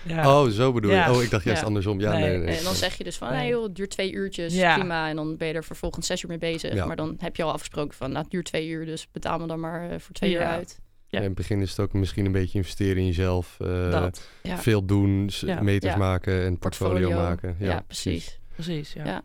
Ja. 0.03 0.41
Oh, 0.41 0.50
zo 0.50 0.71
bedoel 0.71 0.91
je. 0.91 0.95
Ja. 0.97 1.12
Oh, 1.13 1.23
ik 1.23 1.29
dacht 1.29 1.44
juist 1.44 1.59
Ja. 1.62 1.67
andersom. 1.67 2.00
Ja, 2.00 2.12
nee, 2.12 2.38
Nee. 2.38 2.57
En 2.57 2.63
dan 2.63 2.75
zeg 2.75 2.97
je 2.97 3.03
dus 3.03 3.17
van, 3.17 3.31
Nee. 3.33 3.50
joh, 3.50 3.63
het 3.63 3.75
duurt 3.75 3.89
twee 3.89 4.12
uurtjes, 4.12 4.56
Ja. 4.56 4.73
prima. 4.77 5.09
En 5.09 5.15
dan 5.15 5.38
ben 5.38 5.47
je 5.47 5.53
er 5.53 5.63
vervolgens 5.63 6.07
zes 6.07 6.21
uur 6.23 6.29
mee 6.29 6.38
bezig. 6.38 6.73
Ja. 6.73 6.85
Maar 6.85 6.95
dan 6.95 7.15
heb 7.19 7.35
je 7.35 7.44
al 7.44 7.51
afgesproken 7.51 7.94
van, 7.97 8.09
nou, 8.12 8.21
het 8.21 8.31
duurt 8.31 8.45
twee 8.45 8.67
uur, 8.67 8.85
dus 8.85 9.07
betaal 9.12 9.39
me 9.39 9.47
dan 9.47 9.59
maar 9.59 9.89
eh, 9.89 10.00
voor 10.00 10.13
twee 10.15 10.29
Ja. 10.29 10.39
uur 10.39 10.45
uit. 10.45 10.79
Ja. 11.07 11.17
In 11.19 11.25
het 11.25 11.35
begin 11.35 11.62
is 11.62 11.69
het 11.69 11.79
ook 11.79 11.94
misschien 11.94 12.25
een 12.25 12.31
beetje 12.31 12.57
investeren 12.57 12.97
in 12.97 13.06
jezelf. 13.06 13.57
eh, 13.59 13.91
dat, 13.91 14.29
Ja, 14.41 14.57
Veel 14.57 14.85
doen, 14.85 15.29
Ja. 15.39 15.62
meters 15.62 15.94
Ja. 15.94 16.00
maken 16.00 16.44
en 16.45 16.57
portfolio, 16.59 17.09
maken. 17.12 17.56
Ja, 17.59 17.83
precies. 17.88 18.39
precies, 18.53 18.94
ja. 18.94 19.21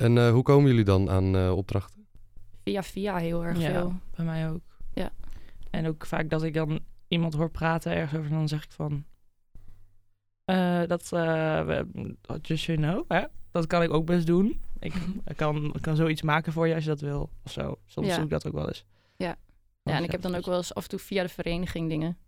En 0.00 0.18
eh, 0.18 0.30
hoe 0.30 0.42
komen 0.42 0.70
jullie 0.70 0.84
dan 0.84 1.10
aan 1.10 1.36
eh, 1.36 1.56
opdrachten? 1.56 2.06
Via 2.64 2.82
via 2.82 3.16
heel 3.16 3.44
erg 3.44 3.58
Ja, 3.60 3.70
veel. 3.72 3.92
bij 4.16 4.24
mij 4.24 4.50
ook. 4.50 4.60
Ja. 4.94 5.10
En 5.70 5.86
ook 5.86 6.06
vaak 6.06 6.30
dat 6.30 6.42
ik 6.42 6.54
dan 6.54 6.80
iemand 7.08 7.34
hoor 7.34 7.50
praten 7.50 7.92
ergens 7.92 8.18
over 8.18 8.30
en 8.30 8.36
dan 8.36 8.48
zeg 8.48 8.64
ik 8.64 8.70
van... 8.72 9.04
eh, 10.44 10.82
dat, 10.86 11.02
eh, 11.12 11.64
we- 11.66 12.16
just 12.42 12.64
you 12.64 12.78
know, 12.78 13.04
hè? 13.08 13.22
dat 13.50 13.66
kan 13.66 13.82
ik 13.82 13.92
ook 13.92 14.06
best 14.06 14.26
doen. 14.26 14.60
Ik, 14.78 14.94
ik 15.24 15.36
kan, 15.36 15.74
kan 15.80 15.96
zoiets 15.96 16.22
maken 16.22 16.52
voor 16.52 16.68
je 16.68 16.74
als 16.74 16.82
je 16.84 16.90
dat 16.90 17.00
wil, 17.00 17.30
of 17.44 17.52
zo. 17.52 17.78
Soms 17.86 18.06
Ja. 18.06 18.14
doe 18.14 18.24
ik 18.24 18.30
dat 18.30 18.46
ook 18.46 18.52
wel 18.52 18.68
eens. 18.68 18.84
Ja. 19.16 19.36
Ja, 19.82 19.92
en 19.96 20.04
ik 20.04 20.10
heb 20.10 20.22
dan 20.22 20.34
ook 20.34 20.46
wel 20.46 20.56
eens 20.56 20.74
af 20.74 20.82
en 20.82 20.88
toe 20.88 20.98
via 20.98 21.22
de 21.22 21.28
vereniging 21.28 21.88
dingen. 21.88 22.18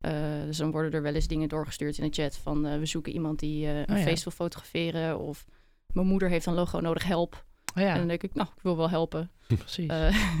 Eh, 0.00 0.12
dus 0.44 0.56
dan 0.56 0.70
worden 0.70 0.92
er 0.92 1.02
wel 1.02 1.14
eens 1.14 1.26
dingen 1.28 1.48
doorgestuurd 1.48 1.98
in 1.98 2.10
de 2.10 2.22
chat 2.22 2.36
van 2.36 2.66
eh, 2.66 2.78
we 2.78 2.86
zoeken 2.86 3.12
iemand 3.12 3.38
die 3.38 3.66
eh, 3.66 3.76
een 3.78 3.90
Oh 3.90 3.96
ja. 3.96 4.02
feest 4.02 4.24
wil 4.24 4.32
fotograferen 4.32 5.18
of 5.18 5.44
mijn 5.92 6.06
moeder 6.06 6.28
heeft 6.28 6.46
een 6.46 6.54
logo 6.54 6.80
nodig, 6.80 7.04
help. 7.04 7.44
Oh 7.74 7.82
ja, 7.82 7.88
En 7.92 7.98
dan 7.98 8.08
denk 8.08 8.22
ik, 8.22 8.34
nou, 8.34 8.48
ik 8.56 8.62
wil 8.62 8.76
wel 8.76 8.90
helpen. 8.90 9.30
precies. 9.46 9.88
Eh, 9.90 10.14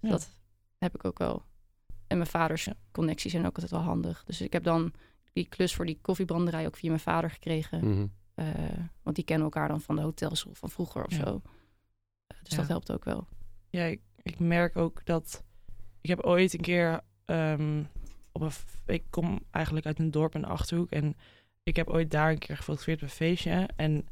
Ja. 0.00 0.10
Dat 0.10 0.30
heb 0.78 0.94
ik 0.94 1.04
ook 1.04 1.18
wel. 1.18 1.42
En 2.06 2.16
mijn 2.16 2.28
vaders 2.30 2.68
connecties 2.92 3.30
zijn 3.32 3.46
ook 3.46 3.54
altijd 3.54 3.70
wel 3.70 3.80
handig. 3.80 4.24
Dus 4.24 4.40
ik 4.40 4.52
heb 4.52 4.64
dan 4.64 4.92
die 5.32 5.46
klus 5.48 5.74
voor 5.74 5.86
die 5.86 5.98
koffiebranderij 6.02 6.66
ook 6.66 6.76
via 6.76 6.88
mijn 6.88 7.00
vader 7.00 7.30
gekregen. 7.30 7.88
Mhm. 7.88 8.06
Eh, 8.34 8.46
want 9.02 9.16
die 9.16 9.24
kennen 9.24 9.44
elkaar 9.44 9.68
dan 9.68 9.80
van 9.80 9.96
de 9.96 10.02
hotels 10.02 10.44
of 10.44 10.58
van 10.58 10.70
vroeger 10.70 11.04
of 11.04 11.10
Ja. 11.16 11.16
zo. 11.24 11.40
Eh, 12.26 12.36
dus 12.42 12.50
Ja. 12.52 12.56
dat 12.56 12.68
helpt 12.68 12.92
ook 12.92 13.04
wel. 13.04 13.26
Ja, 13.70 13.84
ik, 13.84 14.00
ik 14.22 14.38
merk 14.38 14.76
ook 14.76 15.04
dat... 15.04 15.44
Ik 16.00 16.08
heb 16.10 16.20
ooit 16.20 16.54
een 16.54 16.60
keer... 16.60 17.00
ehm, 17.24 17.82
op 18.32 18.40
een, 18.42 18.50
ik 18.86 19.04
kom 19.10 19.40
eigenlijk 19.50 19.86
uit 19.86 19.98
een 19.98 20.10
dorp 20.10 20.34
in 20.34 20.40
de 20.40 20.46
Achterhoek. 20.46 20.90
En 20.90 21.16
ik 21.62 21.76
heb 21.76 21.88
ooit 21.88 22.10
daar 22.10 22.30
een 22.30 22.38
keer 22.38 22.56
gefotografeerd 22.56 23.02
op 23.02 23.08
een 23.08 23.14
feestje. 23.14 23.68
En 23.76 24.06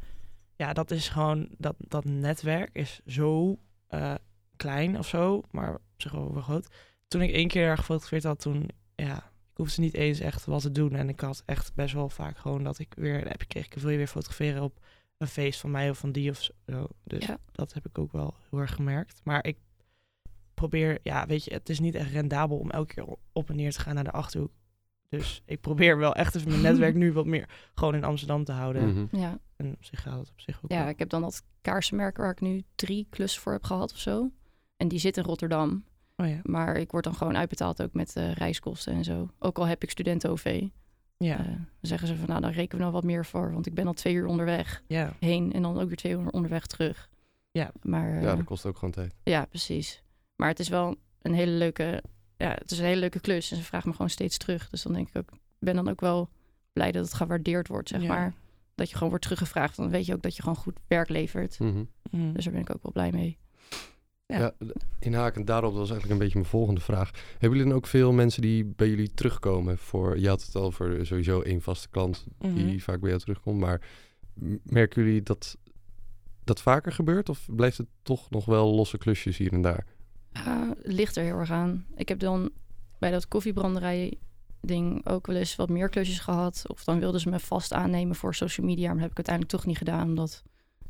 ja, 0.59 0.73
dat 0.73 0.91
is 0.91 1.09
gewoon... 1.09 1.49
Dat, 1.59 1.75
dat 1.79 2.05
netwerk 2.05 2.71
is 2.73 3.01
zo 3.07 3.59
eh, 3.87 4.15
klein 4.57 4.99
of 4.99 5.09
zo. 5.09 5.43
Maar 5.51 5.75
op 5.75 5.81
zich 5.97 6.13
wel 6.13 6.41
groot. 6.41 6.69
Toen 7.09 7.23
ik 7.23 7.31
één 7.33 7.49
keer 7.49 7.77
gefotografeerd 7.77 8.25
had, 8.25 8.41
toen... 8.41 8.69
Ja, 8.95 9.17
ik 9.17 9.57
hoefde 9.65 9.81
niet 9.81 9.95
eens 9.95 10.21
echt 10.21 10.45
wat 10.45 10.63
te 10.63 10.73
doen. 10.73 10.95
En 10.95 11.09
ik 11.09 11.21
had 11.21 11.43
echt 11.47 11.75
best 11.75 11.95
wel 11.95 12.09
vaak 12.09 12.39
gewoon 12.39 12.63
dat 12.63 12.79
ik 12.79 12.95
weer 12.97 13.21
een 13.21 13.33
appje 13.33 13.47
kreeg. 13.47 13.67
Ik 13.67 13.75
wil 13.75 13.91
je 13.91 13.97
weer 13.97 14.07
fotograferen 14.07 14.63
op 14.63 14.81
een 15.17 15.27
feest 15.27 15.61
van 15.61 15.71
mij 15.71 15.91
of 15.91 15.99
van 15.99 16.13
die 16.13 16.31
of 16.31 16.49
zo. 16.67 16.87
Dus 17.05 17.27
Ja. 17.27 17.39
dat 17.53 17.73
heb 17.73 17.87
ik 17.87 17.99
ook 17.99 18.13
wel 18.13 18.35
heel 18.51 18.59
erg 18.59 18.75
gemerkt. 18.75 19.21
Maar 19.25 19.45
ik 19.47 19.59
probeer, 20.55 20.99
ja, 21.03 21.27
weet 21.27 21.45
je, 21.45 21.53
het 21.53 21.69
is 21.69 21.81
niet 21.81 21.95
echt 21.95 22.11
rendabel 22.11 22.59
om 22.59 22.71
elke 22.71 22.95
keer 22.95 23.17
op 23.33 23.51
en 23.51 23.57
neer 23.57 23.73
te 23.73 23.81
gaan 23.81 23.95
naar 23.95 24.05
de 24.05 24.11
achterhoek. 24.11 24.53
Dus 25.09 25.43
ik 25.45 25.61
probeer 25.61 25.99
wel 25.99 26.15
echt 26.15 26.35
even 26.35 26.49
mijn 26.51 26.63
netwerk 26.63 26.95
nu 27.03 27.13
wat 27.13 27.27
meer 27.27 27.49
gewoon 27.75 27.95
in 27.95 28.05
Amsterdam 28.05 28.45
te 28.45 28.53
houden. 28.53 28.89
Mhm. 28.89 29.17
Ja. 29.17 29.39
En 29.57 29.73
op 29.73 29.85
zich 29.85 30.03
gaat 30.03 30.19
het 30.19 30.31
op 30.31 30.41
zich 30.41 30.61
ook. 30.65 30.71
ja, 30.71 30.81
wel. 30.81 30.89
ik 30.89 30.99
heb 30.99 31.09
dan 31.09 31.21
dat 31.21 31.43
kaarsenmerk 31.61 32.17
waar 32.17 32.31
ik 32.31 32.41
nu 32.41 32.63
drie 32.75 33.07
klussen 33.11 33.43
voor 33.43 33.53
heb 33.53 33.65
gehad 33.65 33.93
of 33.93 33.99
zo. 33.99 34.31
En 34.77 34.89
die 34.89 34.99
zit 34.99 35.17
in 35.17 35.23
Rotterdam. 35.23 35.85
Oh 36.17 36.29
ja. 36.29 36.41
Maar 36.43 36.77
ik 36.77 36.91
word 36.91 37.05
dan 37.05 37.15
gewoon 37.15 37.37
uitbetaald 37.37 37.83
ook 37.83 37.93
met 37.93 38.17
eh, 38.17 38.33
reiskosten 38.33 38.93
en 38.93 39.05
zo. 39.05 39.31
Ook 39.39 39.59
al 39.59 39.67
heb 39.67 39.83
ik 39.83 39.91
studenten-OV. 39.91 40.65
Ja. 41.17 41.39
Eh, 41.39 41.45
dan 41.47 41.67
zeggen 41.81 42.09
ze 42.09 42.17
van, 42.17 42.29
nou, 42.29 42.41
dan 42.41 42.51
rekenen 42.51 42.79
we 42.79 42.85
nog 42.85 42.93
wat 42.93 43.05
meer 43.05 43.27
voor. 43.27 43.53
Want 43.53 43.67
ik 43.67 43.75
ben 43.75 43.87
al 43.87 43.93
twee 43.93 44.15
uur 44.15 44.27
onderweg 44.27 44.83
ja. 44.87 45.13
heen 45.19 45.53
en 45.53 45.63
dan 45.63 45.79
ook 45.79 45.87
weer 45.89 45.97
twee 45.97 46.13
uur 46.13 46.29
onderweg 46.31 46.67
terug. 46.67 47.09
Ja. 47.51 47.73
Maar, 47.83 48.23
Ja, 48.23 48.31
eh, 48.31 48.37
dat 48.37 48.45
kost 48.45 48.67
ook 48.67 48.79
gewoon 48.79 48.95
tijd. 48.95 49.15
ja, 49.23 49.45
precies. 49.45 50.03
Maar 50.37 50.49
het 50.49 50.59
is 50.59 50.69
wel 50.69 50.97
een 51.23 51.35
hele 51.35 51.53
leuke, 51.53 52.03
ja, 52.39 52.51
het 52.59 52.71
is 52.71 52.79
een 52.79 52.85
hele 52.85 53.01
leuke 53.01 53.21
klus. 53.21 53.51
En 53.51 53.57
ze 53.57 53.63
vragen 53.63 53.89
me 53.89 53.95
gewoon 53.95 54.11
steeds 54.11 54.37
terug. 54.37 54.69
Dus 54.71 54.83
dan 54.83 54.93
denk 54.93 55.09
ik 55.09 55.17
ook, 55.17 55.31
ik 55.33 55.39
ben 55.59 55.75
dan 55.75 55.89
ook 55.89 56.01
wel 56.01 56.29
blij 56.73 56.93
dat 56.93 57.05
het 57.05 57.15
gewaardeerd 57.15 57.69
wordt, 57.69 57.89
zeg 57.89 58.03
Ja. 58.03 58.09
maar. 58.09 58.35
Dat 58.75 58.87
je 58.89 58.93
gewoon 58.95 59.09
wordt 59.09 59.25
teruggevraagd. 59.25 59.77
Dan 59.77 59.91
weet 59.91 60.07
je 60.07 60.15
ook 60.15 60.23
dat 60.23 60.37
je 60.37 60.43
gewoon 60.43 60.57
goed 60.57 60.77
werk 60.87 61.09
levert. 61.09 61.59
Mhm. 61.59 61.85
Mm. 62.11 62.33
Dus 62.33 62.45
daar 62.45 62.53
ben 62.53 62.63
ik 62.63 62.71
ook 62.75 62.83
wel 62.83 62.93
blij 62.93 63.11
mee. 63.13 63.39
Ja. 64.27 64.39
Ja. 64.39 64.53
inhakend 64.99 65.47
daarop, 65.47 65.71
dat 65.71 65.79
was 65.81 65.91
eigenlijk 65.91 66.13
een 66.21 66.25
beetje 66.25 66.39
mijn 66.39 66.51
volgende 66.51 66.81
vraag. 66.81 67.11
Hebben 67.31 67.49
jullie 67.51 67.65
dan 67.65 67.73
ook 67.73 67.87
veel 67.87 68.13
mensen 68.13 68.43
die 68.43 68.65
bij 68.65 68.89
jullie 68.89 69.11
terugkomen? 69.15 69.79
Voor, 69.79 70.19
je 70.19 70.29
had 70.29 70.45
het 70.47 70.55
al 70.55 70.73
voor 70.73 70.99
sowieso 71.07 71.41
één 71.41 71.61
vaste 71.63 71.89
klant 71.89 72.27
die 72.39 72.51
Mhm. 72.65 72.79
vaak 72.79 73.01
bij 73.01 73.09
jou 73.09 73.21
terugkomt. 73.21 73.61
Maar 73.61 73.81
merken 74.63 75.05
jullie 75.05 75.23
dat 75.23 75.57
dat 76.45 76.61
vaker 76.63 76.93
gebeurt? 76.93 77.29
Of 77.29 77.49
blijft 77.57 77.79
het 77.79 77.87
toch 78.03 78.31
nog 78.31 78.45
wel 78.45 78.75
losse 78.75 78.99
klusjes 78.99 79.37
hier 79.37 79.53
en 79.53 79.63
daar? 79.63 79.87
Ja, 80.33 80.69
het 80.69 80.93
ligt 80.93 81.17
er 81.17 81.25
heel 81.25 81.39
erg 81.39 81.51
aan. 81.51 81.87
Ik 81.97 82.09
heb 82.09 82.19
dan 82.19 82.51
bij 82.99 83.11
dat 83.11 83.29
koffiebranderij 83.29 84.19
ding 84.61 85.07
ook 85.07 85.27
wel 85.27 85.37
eens 85.37 85.57
wat 85.57 85.69
meer 85.69 85.89
klusjes 85.89 86.19
gehad. 86.19 86.65
Of 86.67 86.85
dan 86.85 86.99
wilden 86.99 87.21
ze 87.21 87.29
me 87.29 87.39
vast 87.39 87.73
aannemen 87.73 88.17
voor 88.17 88.35
social 88.35 88.67
media. 88.67 88.85
Maar 88.87 88.93
dat 88.95 89.03
heb 89.03 89.11
ik 89.11 89.17
uiteindelijk 89.17 89.57
toch 89.57 89.67
niet 89.67 89.79
gedaan. 89.79 90.09
Omdat 90.09 90.43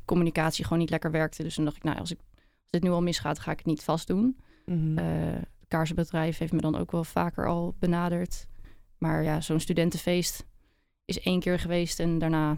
communicatie 0.05 0.65
gewoon 0.65 0.79
niet 0.79 0.91
lekker 0.91 1.11
werkte. 1.11 1.43
Dus 1.43 1.55
toen 1.55 1.65
dacht 1.65 1.77
ik, 1.77 1.83
nou, 1.83 1.99
als, 1.99 2.11
ik, 2.11 2.19
als 2.37 2.71
dit 2.71 2.83
nu 2.83 2.91
al 2.91 3.03
misgaat, 3.03 3.39
ga 3.39 3.51
ik 3.51 3.59
het 3.59 3.67
niet 3.67 3.83
vast 3.83 4.07
doen. 4.07 4.39
Het 4.95 5.47
kaarsenbedrijf 5.69 6.39
heeft 6.39 6.53
me 6.53 6.61
dan 6.61 6.77
ook 6.77 6.91
wel 6.91 7.05
vaker 7.05 7.47
al 7.49 7.75
benaderd. 7.79 8.47
Maar 8.99 9.23
ja, 9.23 9.41
zo'n 9.41 9.61
studentenfeest 9.61 10.45
is 11.05 11.21
één 11.21 11.41
keer 11.41 11.59
geweest 11.59 12.01
en 12.01 12.19
daarna 12.19 12.57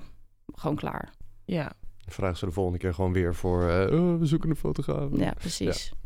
gewoon 0.55 0.77
klaar. 0.77 1.13
ja. 1.45 1.73
Vragen 2.07 2.37
ze 2.37 2.45
de 2.47 2.53
volgende 2.53 2.79
keer 2.79 2.95
gewoon 2.95 3.13
weer 3.13 3.35
voor... 3.35 3.69
eh, 3.69 4.01
oh, 4.01 4.19
we 4.19 4.27
zoeken 4.27 4.51
een 4.51 4.57
fotograaf. 4.57 5.09
Ja, 5.17 5.33
precies. 5.33 5.89
Ja, 5.89 5.97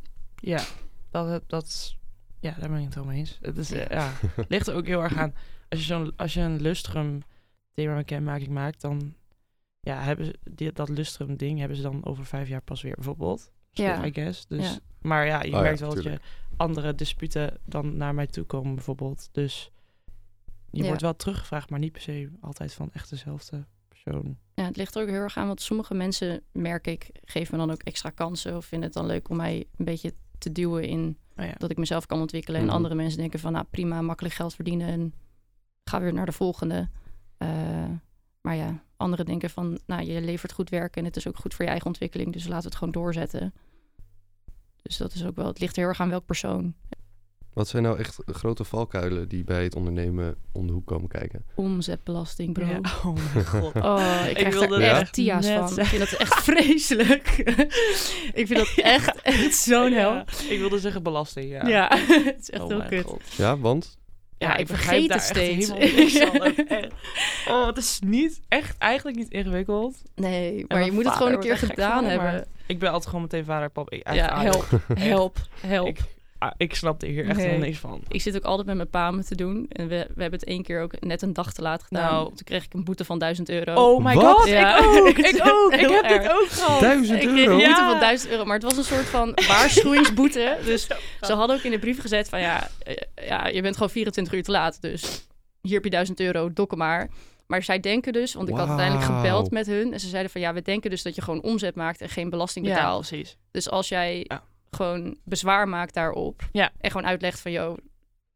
dat, 1.11 1.43
dat 1.47 1.65
is- 1.65 1.99
ja, 2.41 2.55
daar 2.61 2.69
ben 2.69 2.79
ik 2.79 2.85
het 2.85 2.95
wel 2.95 3.05
mee 3.05 3.19
eens. 3.19 3.39
Het 3.43 3.57
is, 3.59 3.71
eh, 3.73 3.87
ja, 3.89 4.13
ligt 4.49 4.67
er 4.67 4.75
ook 4.75 4.87
heel 4.87 5.03
erg 5.03 5.17
aan. 5.17 5.35
Als 5.69 5.81
je, 5.81 5.87
zo'n, 5.87 6.13
als 6.17 6.35
je 6.35 6.41
een 6.41 6.61
lustrum 6.61 7.23
thema 7.73 8.03
kenmerking 8.03 8.51
maakt, 8.51 8.81
dan 8.81 9.15
ja, 9.81 10.01
hebben 10.03 10.27
ze 10.27 10.39
die, 10.51 10.73
dat 10.73 10.89
lustrum 10.89 11.37
ding 11.37 11.59
hebben 11.59 11.77
ze 11.77 11.83
dan 11.83 12.05
over 12.05 12.27
vijf 12.27 12.49
jaar 12.49 12.63
pas 12.63 12.83
weer 12.83 12.95
bijvoorbeeld. 12.95 13.53
Ja. 13.71 14.05
I 14.05 14.13
guess. 14.13 14.47
Dus, 14.47 14.65
Ja. 14.73 14.79
Maar 15.01 15.27
ja, 15.27 15.39
je 15.43 15.49
Oh 15.49 15.55
ja, 15.55 15.61
merkt 15.61 15.81
wel 15.81 15.95
dat 15.95 16.05
je 16.05 16.21
andere 16.57 16.95
disputen 16.95 17.59
dan 17.65 17.97
naar 17.97 18.15
mij 18.15 18.27
toe 18.27 18.45
komen 18.45 18.75
bijvoorbeeld. 18.75 19.29
Dus 19.33 19.71
je 20.71 20.81
Ja. 20.83 20.87
wordt 20.87 21.03
wel 21.03 21.17
teruggevraagd, 21.17 21.71
maar 21.71 21.79
niet 21.79 21.93
per 21.93 22.01
se 22.01 22.31
altijd 22.41 22.73
van 22.73 22.91
echt 22.93 23.11
dezelfde 23.11 23.65
persoon. 23.89 24.39
Ja, 24.55 24.65
het 24.65 24.77
ligt 24.77 24.95
er 24.95 25.03
ook 25.03 25.09
heel 25.09 25.21
erg 25.21 25.37
aan, 25.37 25.47
want 25.47 25.61
sommige 25.61 25.95
mensen, 25.95 26.43
merk 26.53 26.87
ik, 26.87 27.11
geven 27.25 27.55
me 27.59 27.67
dan 27.67 27.71
ook 27.75 27.83
extra 27.83 28.11
kansen 28.11 28.57
of 28.57 28.65
vinden 28.65 28.89
het 28.89 28.97
dan 28.99 29.07
leuk 29.07 29.29
om 29.29 29.37
mij 29.37 29.67
een 29.77 29.85
beetje 29.85 30.15
te 30.45 30.53
duwen 30.53 30.85
in 30.85 31.19
ja. 31.37 31.55
dat 31.59 31.71
ik 31.71 31.77
mezelf 31.77 32.07
kan 32.07 32.21
ontwikkelen. 32.21 32.61
Mhm. 32.61 32.69
En 32.69 32.77
andere 32.77 32.95
mensen 32.95 33.19
denken 33.19 33.39
van, 33.39 33.53
nou 33.53 33.65
prima, 33.71 34.03
makkelijk 34.03 34.35
geld 34.35 34.55
verdienen 34.55 34.89
en 34.89 35.15
ga 35.85 36.01
weer 36.01 36.13
naar 36.13 36.27
de 36.27 36.33
volgende. 36.33 36.89
Eh, 37.37 37.49
maar 38.41 38.57
ja, 38.57 38.83
anderen 38.97 39.27
denken 39.27 39.51
van, 39.51 39.79
nou 39.87 40.03
je 40.03 40.21
levert 40.21 40.53
goed 40.53 40.71
werk 40.71 40.97
en 40.97 41.05
het 41.05 41.17
is 41.17 41.29
ook 41.29 41.37
goed 41.37 41.55
voor 41.55 41.65
je 41.65 41.71
eigen 41.71 41.89
ontwikkeling, 41.89 42.33
dus 42.33 42.43
laten 42.43 42.63
we 42.63 42.69
het 42.69 42.77
gewoon 42.77 42.93
doorzetten. 42.93 43.55
Dus 44.83 44.97
dat 44.97 45.15
is 45.15 45.25
ook 45.25 45.37
wel, 45.37 45.47
het 45.47 45.61
ligt 45.61 45.77
heel 45.77 45.87
erg 45.87 46.01
aan 46.01 46.09
welk 46.09 46.27
persoon. 46.27 46.75
Wat 47.55 47.69
zijn 47.69 47.83
nou 47.83 47.99
echt 47.99 48.17
grote 48.27 48.65
valkuilen 48.65 49.29
die 49.29 49.45
bij 49.45 49.63
het 49.63 49.75
ondernemen 49.77 50.37
om 50.53 50.67
de 50.67 50.73
hoek 50.73 50.87
komen 50.87 51.09
kijken? 51.09 51.45
Omzetbelasting, 51.55 52.53
bro. 52.53 52.67
Ja. 52.67 52.81
Oh 53.05 53.17
mijn 53.35 53.47
god. 53.63 53.75
Oh, 53.75 54.17
ik 54.23 54.29
Ik 54.31 54.35
krijg 54.37 54.55
wilde 54.59 54.77
er 54.85 54.93
het 54.93 55.01
echt 55.01 55.13
tia's 55.13 55.47
van. 55.47 55.79
Ik 55.79 55.85
vind 55.87 56.11
dat 56.11 56.13
echt 56.21 56.43
vreselijk. 56.43 57.29
ik 58.41 58.47
vind 58.47 58.57
dat 58.57 58.73
echt, 58.97 59.23
echt 59.23 59.55
zo'n 59.57 59.93
hel. 59.93 60.13
Ja, 60.13 60.25
ik 60.49 60.59
wilde 60.59 60.79
zeggen 60.79 61.03
belasting, 61.03 61.51
ja. 61.51 61.67
Ja, 61.67 61.89
het 62.09 62.37
is 62.41 62.51
echt 62.51 62.63
Oh 62.63 62.69
heel 62.69 62.83
kut. 62.89 63.05
god. 63.05 63.23
Ja, 63.37 63.59
want? 63.59 63.99
Ja, 64.39 64.57
ik 64.57 64.67
vergeet 64.67 65.03
het 65.03 65.11
echt 65.13 65.25
steeds. 65.27 65.71
Oh, 67.49 67.67
het 67.67 67.77
is 67.77 67.99
niet 68.05 68.41
echt, 68.49 68.79
eigenlijk 68.79 69.17
niet 69.17 69.31
ingewikkeld. 69.31 69.97
Nee, 70.15 70.65
maar 70.69 70.85
je 70.85 70.93
moet 70.93 71.05
het 71.05 71.15
gewoon 71.15 71.33
een 71.33 71.41
keer 71.41 71.51
er 71.51 71.57
gedaan 71.59 72.05
hebben. 72.05 72.27
maar 72.33 72.45
Ik 72.67 72.79
ben 72.79 72.89
altijd 72.89 73.07
gewoon 73.07 73.23
meteen 73.23 73.45
vader, 73.45 73.71
pap. 73.71 73.91
Ik, 73.91 74.13
Ja, 74.15 74.41
help, 74.43 74.67
help, 74.95 75.37
help. 75.61 75.87
Ik, 75.89 76.01
ik 76.57 76.75
snap 76.75 77.03
er 77.03 77.09
hier 77.09 77.25
echt 77.29 77.37
Nee. 77.37 77.47
helemaal 77.47 77.67
niks 77.67 77.79
van. 77.79 78.01
Ik 78.09 78.21
zit 78.23 78.37
ook 78.37 78.45
altijd 78.45 78.67
met 78.67 78.77
mijn 78.77 78.91
pa 78.91 79.23
te 79.23 79.35
doen. 79.35 79.67
En 79.69 79.89
we, 79.89 80.07
we 80.15 80.23
hebben 80.23 80.39
het 80.41 80.49
één 80.49 80.63
keer 80.63 80.83
ook 80.83 81.01
net 81.01 81.23
een 81.23 81.33
dag 81.33 81.53
te 81.53 81.63
laat 81.63 81.83
gedaan. 81.83 82.13
Nou. 82.13 82.27
Toen 82.29 82.45
kreeg 82.45 82.65
ik 82.65 82.75
een 82.75 82.85
boete 82.85 83.05
van 83.05 83.19
1000 83.19 83.49
euro. 83.49 83.75
Oh 83.75 84.05
my 84.05 84.15
god, 84.15 84.47
Ja. 84.49 84.79
ik 84.79 84.85
ook, 84.85 85.17
Het 85.17 85.27
ik 85.27 85.41
ook. 85.53 85.73
Ik 85.73 85.81
heb 85.81 85.91
dit 85.91 86.03
erg. 86.13 86.31
ook 86.33 86.47
gehad. 86.49 86.81
Duizend 86.81 87.11
ik 87.23 87.29
kreeg 87.29 87.33
een 87.33 87.39
euro? 87.39 87.51
boete 87.57 87.69
Ja. 87.71 87.91
van 87.91 88.01
1000 88.01 88.31
euro. 88.31 88.45
Maar 88.45 88.55
het 88.55 88.63
was 88.65 88.77
een 88.77 88.85
soort 88.85 89.05
van 89.07 89.33
waarschuwingsboete. 89.49 90.57
Dus 90.65 90.87
ze 91.21 91.33
hadden 91.33 91.57
ook 91.57 91.63
in 91.63 91.71
de 91.71 91.79
brief 91.79 92.01
gezet 92.01 92.29
van 92.29 92.41
ja, 92.41 92.69
eh, 92.83 92.95
ja, 93.27 93.47
je 93.47 93.63
bent 93.63 93.75
gewoon 93.75 93.91
24 93.91 94.35
uur 94.35 94.43
te 94.43 94.51
laat. 94.51 94.81
Dus 94.83 95.27
hier 95.61 95.75
heb 95.75 95.85
je 95.85 95.91
1000 95.91 96.21
euro, 96.21 96.53
dokken 96.53 96.79
maar. 96.79 97.09
Maar 97.47 97.63
zij 97.63 97.81
denken 97.81 98.13
dus, 98.13 98.35
want 98.35 98.49
ik 98.49 98.57
had 98.57 98.69
uiteindelijk 98.69 99.07
gebeld 99.17 99.51
met 99.51 99.67
hun. 99.67 99.93
En 99.93 100.01
ze 100.01 100.09
zeiden 100.09 100.31
van 100.31 100.41
ja, 100.41 100.53
we 100.55 100.63
denken 100.63 100.91
dus 100.91 101.03
dat 101.03 101.15
je 101.15 101.23
gewoon 101.23 101.43
omzet 101.43 101.75
maakt 101.75 102.01
en 102.01 102.09
geen 102.09 102.31
belasting 102.31 102.67
Ja, 102.67 102.75
betaalt. 102.75 103.07
precies. 103.09 103.37
Dus 103.51 103.71
als 103.71 103.89
jij 103.89 104.25
Ja. 104.29 104.43
Gewoon 104.75 105.17
bezwaar 105.25 105.69
maakt 105.69 105.95
daarop. 105.95 106.43
Ja. 106.53 106.71
En 106.81 106.91
gewoon 106.91 107.07
uitlegt 107.07 107.41
van 107.41 107.53
joh, 107.53 107.77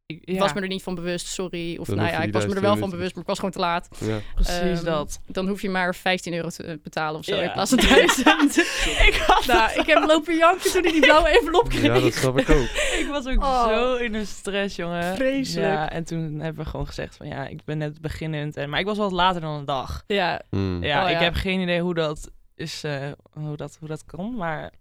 Ik- 0.07 0.21
ja, 0.25 0.39
was 0.39 0.53
me 0.53 0.61
er 0.61 0.69
niet 0.69 0.83
van 0.83 0.95
bewust, 0.95 1.27
sorry. 1.27 1.77
Of 1.77 1.87
Dan 1.87 1.97
nou 1.97 2.09
ja, 2.09 2.21
ik 2.23 2.33
was 2.33 2.43
me 2.47 2.49
er 2.55 2.61
1000 2.61 2.61
wel 2.61 2.77
van 2.77 2.91
bewust, 2.91 3.13
maar 3.13 3.23
ik 3.23 3.29
was 3.29 3.37
gewoon 3.39 3.51
te 3.51 3.59
laat. 3.59 3.89
Ja. 4.05 4.19
precies 4.35 4.59
Ehm, 4.79 4.85
dat. 4.85 5.21
Dan 5.27 5.49
hoef 5.49 5.63
je 5.63 5.71
maar 5.71 5.95
15 5.95 6.35
euro 6.35 6.49
te 6.49 6.81
betalen 6.83 7.19
of 7.19 7.25
zo 7.25 7.35
Ja. 7.37 7.43
in 7.43 7.53
plaats 7.53 7.71
van 7.75 7.79
1000. 7.79 8.57
ik, 9.09 9.23
had 9.27 9.47
nou, 9.47 9.81
ik 9.81 9.87
heb 9.87 10.05
lopen 10.07 10.37
janken 10.37 10.71
toen 10.73 10.85
ik 10.85 10.93
die 10.93 11.01
blauwe 11.01 11.29
envelop 11.29 11.69
kreeg. 11.69 11.83
ja, 11.83 12.01
dat 12.01 12.15
snap 12.15 12.39
ik 12.39 12.51
ook. 12.51 12.69
Ik 13.03 13.07
was 13.11 13.27
ook 13.27 13.43
Oh. 13.43 13.69
zo 13.69 13.95
in 13.97 14.15
een 14.15 14.27
stress, 14.27 14.77
jongen. 14.77 15.15
Vreselijk. 15.17 15.67
Ja, 15.73 15.91
en 15.91 16.05
toen 16.05 16.41
hebben 16.41 16.65
we 16.65 16.71
gewoon 16.71 16.87
gezegd 16.87 17.17
van 17.17 17.27
ja, 17.27 17.47
ik 17.47 17.65
ben 17.65 17.79
net 17.79 18.01
beginnend. 18.01 18.57
En, 18.57 18.71
maar 18.71 18.81
ik 18.81 18.87
was 18.87 18.97
wel 18.97 19.11
later 19.11 19.41
dan 19.41 19.55
een 19.55 19.65
dag. 19.65 20.03
Ja, 20.07 20.43
Hmm. 20.51 20.83
Ja, 20.85 21.05
Oh, 21.05 21.11
ik 21.11 21.19
heb 21.19 21.35
geen 21.35 21.61
idee 21.61 21.81
hoe 21.81 21.95
dat 21.95 22.31
is, 22.55 22.85
eh, 22.85 23.07
hoe, 23.33 23.57
dat, 23.57 23.77
hoe 23.81 23.89
dat 23.89 24.05
kan. 24.05 24.35
Maar 24.37 24.73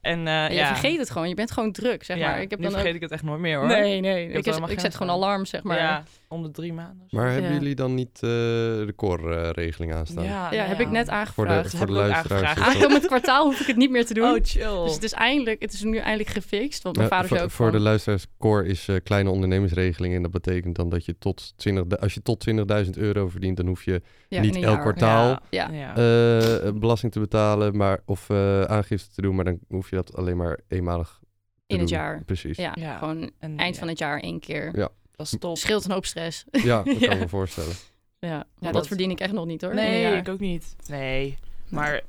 en 0.00 0.26
eh, 0.26 0.48
je 0.48 0.54
ja, 0.54 0.66
vergeet 0.66 0.98
het 0.98 1.10
gewoon. 1.10 1.28
Je 1.28 1.34
bent 1.34 1.50
gewoon 1.50 1.72
druk, 1.72 2.04
zeg 2.04 2.18
ja, 2.18 2.28
maar. 2.30 2.40
Ik 2.40 2.50
heb 2.50 2.58
nu 2.58 2.64
dan 2.64 2.72
vergeet 2.74 2.90
ook... 2.90 2.96
ik 2.96 3.02
het 3.02 3.10
echt 3.10 3.22
nooit 3.22 3.40
meer 3.40 3.58
hoor. 3.58 3.66
Nee, 3.66 4.00
nee. 4.00 4.28
Ik, 4.28 4.46
is- 4.46 4.58
ik 4.66 4.80
zet 4.80 4.94
gewoon 4.94 5.12
alarm, 5.12 5.46
zeg 5.46 5.62
maar. 5.62 5.78
Ja, 5.78 6.02
om 6.28 6.42
de 6.42 6.50
drie 6.50 6.72
maanden. 6.72 7.06
Maar 7.10 7.30
hebben 7.32 7.50
Ja. 7.52 7.58
jullie 7.58 7.74
dan 7.74 7.94
niet 7.94 8.14
eh, 8.14 8.20
de 8.20 8.92
core-regeling 8.96 9.94
aanstaan? 9.94 10.24
Ja, 10.24 10.50
nou 10.50 10.54
heb 10.62 10.80
ik 10.80 10.90
net 10.90 11.06
Voor 11.06 11.46
de, 11.46 11.50
aangevraagd. 11.52 11.76
voor 11.76 11.86
de 11.86 11.92
ik 11.92 11.98
ook 11.98 12.06
luisteraars. 12.08 12.54
dat- 12.54 12.64
Aankomend 12.64 13.06
kwartaal 13.06 13.44
hoef 13.44 13.60
ik 13.60 13.66
het 13.66 13.76
niet 13.76 13.90
meer 13.90 14.06
te 14.06 14.14
doen. 14.14 14.24
Oh, 14.34 14.38
chill. 14.42 14.84
Dus 14.84 14.94
het 14.94 15.02
is 15.02 15.12
eindelijk, 15.12 15.62
het 15.62 15.72
is 15.72 15.82
nu 15.82 15.96
eindelijk 15.96 16.28
gefixt. 16.28 16.82
Want 16.82 16.96
mijn 16.96 17.08
Ja, 17.08 17.14
vader 17.14 17.28
voor, 17.28 17.36
zei 17.38 17.48
ook 17.50 17.54
voor 17.56 17.66
van, 17.70 17.76
de 17.76 17.82
luisteraars, 17.82 18.26
core 18.38 18.66
is 18.66 18.88
eh, 18.88 18.96
kleine 19.04 19.30
ondernemersregeling. 19.30 20.14
En 20.14 20.22
dat 20.22 20.30
betekent 20.30 20.76
dan 20.76 20.88
dat 20.88 21.04
je 21.04 21.18
tot 21.18 21.52
20, 21.56 21.98
als 21.98 22.14
je 22.14 22.22
tot 22.22 22.40
20.000 22.84 22.90
euro 22.98 23.28
verdient, 23.28 23.56
dan 23.56 23.66
hoef 23.66 23.84
je 23.84 24.02
ja, 24.28 24.40
niet 24.40 24.54
elk 24.54 24.64
jaar. 24.64 24.80
kwartaal 24.80 25.38
Ja. 25.50 25.68
Ja. 25.72 25.92
ja. 25.94 26.72
belasting 26.72 27.12
te 27.12 27.20
betalen, 27.20 27.76
maar, 27.76 27.98
of 28.06 28.30
eh, 28.30 28.62
aangifte 28.62 29.14
te 29.14 29.22
doen. 29.22 29.34
Maar 29.34 29.44
dan 29.44 29.58
hoef 29.68 29.90
je 29.90 29.96
dat 29.96 30.16
alleen 30.16 30.36
maar 30.36 30.60
eenmalig 30.68 31.18
te 31.20 31.26
In 31.66 31.78
het 31.80 31.88
doen. 31.88 31.98
jaar. 31.98 32.22
Precies. 32.24 32.56
Ja, 32.56 32.96
gewoon 32.98 33.30
En, 33.38 33.56
eind 33.58 33.74
ja, 33.74 33.80
van 33.80 33.88
het 33.88 33.98
jaar 33.98 34.20
één 34.20 34.40
keer. 34.40 34.76
Ja. 34.78 34.88
Dat 35.16 35.26
is 35.26 35.36
top. 35.38 35.56
Scheelt 35.56 35.84
een 35.84 35.90
hoop 35.90 36.06
stress. 36.06 36.44
dat 36.50 36.62
Ja. 36.62 36.82
kan 36.82 36.92
ik 36.94 37.18
me 37.18 37.28
voorstellen. 37.28 37.74
Ja, 38.18 38.28
ja 38.28 38.44
dat, 38.58 38.72
dat- 38.72 38.86
verdien 38.86 39.10
ik 39.10 39.20
echt 39.20 39.32
nog 39.32 39.46
niet 39.46 39.62
hoor. 39.62 39.74
Nee, 39.74 40.16
ik 40.16 40.28
ook 40.28 40.40
niet. 40.40 40.76
Nee, 40.86 41.38
maar 41.68 42.00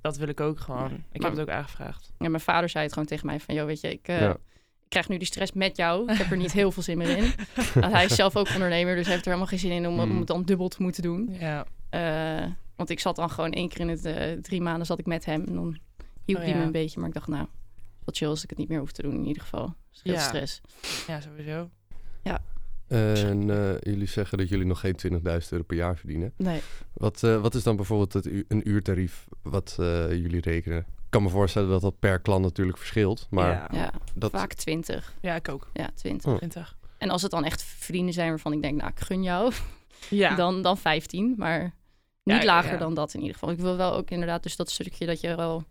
dat 0.00 0.16
wil 0.16 0.28
ik 0.28 0.40
ook 0.40 0.60
gewoon. 0.60 0.84
Ik 1.12 1.20
Maar- 1.20 1.30
heb 1.30 1.38
het 1.38 1.40
ook 1.48 1.54
aangevraagd. 1.54 2.12
Ja, 2.18 2.28
mijn 2.28 2.42
vader 2.42 2.68
zei 2.68 2.84
het 2.84 2.92
gewoon 2.92 3.08
tegen 3.08 3.26
mij 3.26 3.40
van, 3.40 3.54
joh, 3.54 3.66
weet 3.66 3.80
je, 3.80 3.90
ik, 3.90 4.08
eh, 4.08 4.20
Ja. 4.20 4.30
ik 4.30 4.88
krijg 4.88 5.08
nu 5.08 5.16
die 5.18 5.26
stress 5.26 5.52
met 5.52 5.76
jou. 5.76 6.12
Ik 6.12 6.18
heb 6.18 6.30
er 6.30 6.36
niet 6.36 6.52
heel 6.62 6.70
veel 6.72 6.82
zin 6.82 6.98
meer 6.98 7.16
in. 7.16 7.32
Want 7.74 7.92
hij 7.92 8.04
is 8.04 8.14
zelf 8.14 8.36
ook 8.36 8.48
ondernemer, 8.52 8.94
dus 8.94 9.04
hij 9.04 9.12
heeft 9.12 9.26
er 9.26 9.32
helemaal 9.32 9.50
geen 9.50 9.58
zin 9.68 9.70
in 9.70 9.86
om, 9.86 10.00
om 10.00 10.08
Hmm. 10.08 10.18
het 10.18 10.26
dan 10.26 10.42
dubbel 10.42 10.68
te 10.68 10.82
moeten 10.82 11.02
doen. 11.02 11.36
Ja. 11.40 11.66
Eh, 11.90 12.46
want 12.76 12.90
ik 12.90 13.00
zat 13.00 13.16
dan 13.16 13.30
gewoon 13.30 13.52
één 13.52 13.68
keer 13.68 13.80
in 13.80 13.88
het 13.88 14.04
eh, 14.04 14.32
drie 14.32 14.60
maanden 14.60 14.86
zat 14.86 14.98
ik 14.98 15.06
met 15.06 15.24
hem 15.24 15.44
en 15.44 15.54
dan 15.54 15.78
hielp 16.24 16.38
Oh, 16.38 16.44
hij 16.44 16.54
me 16.54 16.60
ja. 16.60 16.66
een 16.66 16.72
beetje. 16.72 16.98
Maar 16.98 17.08
ik 17.08 17.14
dacht, 17.14 17.28
nou, 17.28 17.46
wat 18.04 18.16
chill 18.16 18.28
als 18.28 18.42
ik 18.42 18.50
het 18.50 18.58
niet 18.58 18.68
meer 18.68 18.78
hoef 18.78 18.92
te 18.92 19.02
doen 19.02 19.12
in 19.14 19.24
ieder 19.26 19.42
geval. 19.42 19.74
Scheelt 19.90 20.16
Ja. 20.16 20.22
stress. 20.22 20.60
ja, 21.06 21.20
sowieso. 21.20 21.70
En 22.88 23.50
eh, 23.50 23.80
jullie 23.80 24.06
zeggen 24.06 24.38
dat 24.38 24.48
jullie 24.48 24.66
nog 24.66 24.80
geen 24.80 24.96
20.000 24.96 25.48
euro 25.52 25.64
per 25.64 25.76
jaar 25.76 25.96
verdienen. 25.96 26.32
Nee. 26.36 26.60
Wat, 26.92 27.22
eh, 27.22 27.40
wat 27.40 27.54
is 27.54 27.62
dan 27.62 27.76
bijvoorbeeld 27.76 28.12
het 28.12 28.26
u- 28.26 28.44
een 28.48 28.68
uurtarief 28.68 29.26
wat 29.42 29.76
eh, 29.80 30.10
jullie 30.10 30.40
rekenen? 30.40 30.78
Ik 30.78 31.10
kan 31.10 31.22
me 31.22 31.28
voorstellen 31.28 31.68
dat 31.68 31.80
dat 31.80 31.98
per 31.98 32.20
klant 32.20 32.42
natuurlijk 32.44 32.78
verschilt. 32.78 33.26
Maar 33.30 33.50
ja. 33.50 33.68
Ja, 33.72 33.92
dat, 34.14 34.30
vaak 34.30 34.52
20. 34.52 35.14
ja, 35.20 35.34
ik 35.34 35.48
ook. 35.48 35.70
Ja, 35.72 35.90
20. 35.94 36.30
Oh. 36.30 36.36
20. 36.36 36.76
En 36.98 37.10
als 37.10 37.22
het 37.22 37.30
dan 37.30 37.44
echt 37.44 37.62
vrienden 37.62 38.14
zijn 38.14 38.28
waarvan 38.28 38.52
ik 38.52 38.62
denk, 38.62 38.76
nou, 38.80 38.90
ik 38.90 39.00
gun 39.00 39.22
jou, 39.22 39.52
Ja. 40.10 40.34
dan, 40.34 40.62
dan 40.62 40.78
15. 40.78 41.34
Maar 41.36 41.62
niet 42.22 42.36
Ja, 42.36 42.44
lager 42.44 42.72
ja. 42.72 42.78
dan 42.78 42.94
dat 42.94 43.14
in 43.14 43.20
ieder 43.20 43.34
geval. 43.34 43.50
Ik 43.50 43.58
wil 43.58 43.76
wel 43.76 43.92
ook 43.94 44.10
inderdaad, 44.10 44.42
dus 44.42 44.56
dat 44.56 44.70
stukje 44.70 45.06
dat 45.06 45.20
je 45.20 45.34
wel 45.36 45.64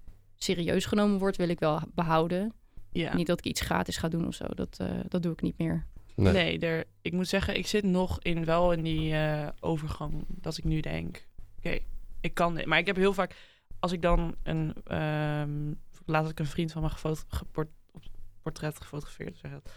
serieus 0.44 0.86
genomen 0.86 1.20
wordt, 1.20 1.38
wil 1.38 1.50
ik 1.50 1.60
wel 1.60 1.80
behouden. 1.96 2.54
ja. 2.92 3.16
Niet 3.16 3.28
dat 3.28 3.40
ik 3.40 3.46
iets 3.46 3.62
gratis 3.62 3.98
ga 3.98 4.08
doen 4.08 4.28
of 4.28 4.34
zo. 4.34 4.46
Dat, 4.48 4.78
eh, 4.80 4.90
dat 5.08 5.24
doe 5.24 5.32
ik 5.32 5.42
niet 5.42 5.58
meer. 5.58 5.86
nee. 6.16 6.34
Nee, 6.34 6.60
er, 6.60 6.86
ik 7.02 7.14
moet 7.14 7.28
zeggen, 7.28 7.58
ik 7.58 7.68
zit 7.68 7.84
nog 7.84 8.20
in 8.22 8.46
wel 8.46 8.72
in 8.72 8.84
die 8.84 9.14
eh, 9.14 9.48
overgang 9.60 10.26
dat 10.28 10.58
ik 10.58 10.64
nu 10.64 10.80
denk, 10.80 11.28
oké, 11.58 11.80
ik 12.22 12.34
kan 12.34 12.56
dit. 12.56 12.66
Maar 12.66 12.80
ik 12.80 12.86
heb 12.86 12.96
heel 12.96 13.14
vaak, 13.14 13.36
als 13.80 13.92
ik 13.92 14.02
dan 14.02 14.36
een, 14.44 14.74
ehm 14.84 15.74
laat 16.06 16.30
ik 16.30 16.40
een 16.40 16.46
vriend 16.46 16.72
van 16.72 16.82
me 16.82 16.90
gefoto, 16.90 17.22
geport, 17.28 17.70
op, 17.92 18.04
portret 18.42 18.78
gefotografeerd. 18.78 19.38
Zeg 19.38 19.52
het. 19.52 19.72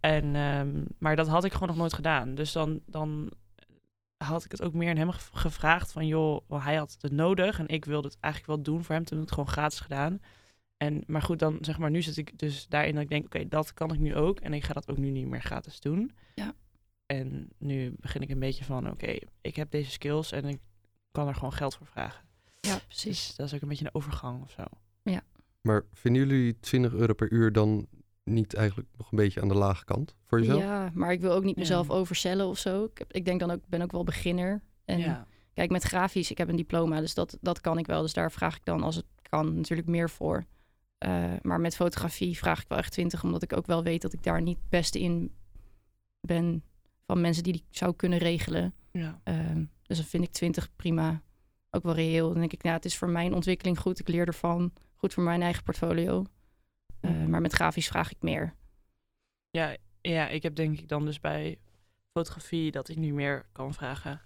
En, 0.00 0.34
ehm, 0.34 0.84
maar 0.98 1.16
dat 1.16 1.28
had 1.28 1.44
ik 1.44 1.52
gewoon 1.52 1.68
nog 1.68 1.76
nooit 1.76 1.92
gedaan. 1.92 2.34
Dus 2.34 2.52
dan, 2.52 2.80
dan 2.86 3.30
had 4.24 4.44
ik 4.44 4.50
het 4.50 4.62
ook 4.62 4.72
meer 4.72 4.90
aan 4.90 4.96
hem 4.96 5.10
gev- 5.10 5.30
gevraagd 5.32 5.92
van 5.92 6.06
joh, 6.06 6.40
wel, 6.48 6.62
hij 6.62 6.76
had 6.76 6.96
het 7.00 7.12
nodig 7.12 7.58
en 7.58 7.68
ik 7.68 7.84
wilde 7.84 8.08
het 8.08 8.16
eigenlijk 8.20 8.54
wel 8.54 8.62
doen 8.62 8.84
voor 8.84 8.94
hem. 8.94 9.04
Toen 9.04 9.18
heb 9.18 9.26
ik 9.28 9.34
het 9.34 9.38
gewoon 9.44 9.54
gratis 9.54 9.80
gedaan. 9.80 10.20
En, 10.76 11.02
maar 11.06 11.22
goed, 11.22 11.38
dan 11.38 11.58
zeg 11.60 11.78
maar, 11.78 11.90
nu 11.90 12.02
zit 12.02 12.16
ik 12.16 12.38
dus 12.38 12.66
daarin 12.66 12.94
dat 12.94 13.02
ik 13.02 13.08
denk, 13.08 13.24
oké, 13.24 13.48
dat 13.48 13.74
kan 13.74 13.92
ik 13.92 13.98
nu 13.98 14.14
ook. 14.14 14.40
En 14.40 14.54
ik 14.54 14.64
ga 14.64 14.72
dat 14.72 14.88
ook 14.90 14.96
nu 14.96 15.10
niet 15.10 15.26
meer 15.26 15.42
gratis 15.42 15.80
doen. 15.80 16.12
Ja. 16.34 16.54
En 17.06 17.48
nu 17.58 17.94
begin 18.00 18.22
ik 18.22 18.30
een 18.30 18.38
beetje 18.38 18.64
van, 18.64 18.90
oké, 18.90 19.16
ik 19.40 19.56
heb 19.56 19.70
deze 19.70 19.90
skills 19.90 20.32
en 20.32 20.44
ik 20.44 20.60
kan 21.10 21.28
er 21.28 21.34
gewoon 21.34 21.52
geld 21.52 21.74
voor 21.74 21.86
vragen. 21.86 22.24
Ja, 22.60 22.78
precies. 22.86 23.26
Dus 23.26 23.36
dat 23.36 23.46
is 23.46 23.54
ook 23.54 23.62
een 23.62 23.68
beetje 23.68 23.84
een 23.84 23.94
overgang 23.94 24.42
of 24.42 24.50
zo. 24.50 24.64
Maar 25.60 25.84
vinden 25.92 26.26
jullie 26.26 26.60
20 26.60 26.92
euro 26.92 27.12
per 27.12 27.32
uur 27.32 27.52
dan 27.52 27.86
niet 28.28 28.54
eigenlijk 28.54 28.88
nog 28.96 29.10
een 29.10 29.16
beetje 29.18 29.40
aan 29.40 29.48
de 29.48 29.54
lage 29.54 29.84
kant 29.84 30.16
voor 30.24 30.38
jezelf? 30.38 30.60
Ja, 30.62 30.90
maar 30.94 31.12
ik 31.12 31.20
wil 31.20 31.32
ook 31.32 31.44
niet 31.44 31.54
Ja. 31.54 31.60
mezelf 31.60 31.90
overcellen 31.90 32.46
of 32.46 32.58
zo. 32.58 32.84
Ik, 32.84 32.98
heb, 32.98 33.12
ik 33.12 33.24
denk 33.24 33.40
dan 33.40 33.50
ook, 33.50 33.56
ik 33.56 33.68
ben 33.68 33.82
ook 33.82 33.92
wel 33.92 34.04
beginner. 34.04 34.62
En 34.84 34.98
ja. 34.98 35.26
kijk, 35.54 35.70
met 35.70 35.82
grafisch, 35.82 36.30
ik 36.30 36.38
heb 36.38 36.48
een 36.48 36.56
diploma, 36.56 37.00
dus 37.00 37.14
dat, 37.14 37.38
dat 37.40 37.60
kan 37.60 37.78
ik 37.78 37.86
wel. 37.86 38.02
Dus 38.02 38.12
daar 38.12 38.32
vraag 38.32 38.56
ik 38.56 38.64
dan, 38.64 38.82
als 38.82 38.96
het 38.96 39.06
kan, 39.22 39.54
natuurlijk 39.56 39.88
meer 39.88 40.10
voor. 40.10 40.44
Eh, 40.98 41.32
maar 41.42 41.60
met 41.60 41.76
fotografie 41.76 42.38
vraag 42.38 42.60
ik 42.62 42.68
wel 42.68 42.78
echt 42.78 42.92
20, 42.92 43.24
omdat 43.24 43.42
ik 43.42 43.56
ook 43.56 43.66
wel 43.66 43.82
weet 43.82 44.02
dat 44.02 44.12
ik 44.12 44.22
daar 44.22 44.42
niet 44.42 44.58
het 44.58 44.68
beste 44.68 45.00
in 45.00 45.32
ben 46.20 46.62
van 47.06 47.20
mensen 47.20 47.42
die 47.42 47.52
die 47.52 47.64
zou 47.70 47.94
kunnen 47.94 48.18
regelen. 48.18 48.74
ja. 48.92 49.20
Ehm, 49.24 49.64
dus 49.82 49.96
dan 49.96 50.06
vind 50.06 50.24
ik 50.24 50.32
20 50.32 50.68
prima. 50.76 51.22
Ook 51.70 51.82
wel 51.82 51.94
reëel. 51.94 52.28
Dan 52.28 52.38
denk 52.38 52.52
ik, 52.52 52.62
nou, 52.62 52.76
het 52.76 52.84
is 52.84 52.96
voor 52.96 53.08
mijn 53.08 53.34
ontwikkeling 53.34 53.78
goed. 53.78 53.98
Ik 53.98 54.08
leer 54.08 54.26
ervan. 54.26 54.72
Goed 54.96 55.14
voor 55.14 55.22
mijn 55.22 55.42
eigen 55.42 55.62
portfolio. 55.62 56.24
Eh, 57.00 57.24
maar 57.24 57.40
met 57.40 57.52
grafisch 57.52 57.88
vraag 57.88 58.10
ik 58.10 58.22
meer. 58.22 58.54
Ja, 59.50 59.76
ja, 60.00 60.28
ik 60.28 60.42
heb 60.42 60.54
denk 60.54 60.78
ik 60.78 60.88
dan 60.88 61.04
dus 61.04 61.20
bij 61.20 61.58
fotografie 62.12 62.70
dat 62.70 62.88
ik 62.88 62.96
nu 62.96 63.12
meer 63.12 63.46
kan 63.52 63.74
vragen 63.74 64.20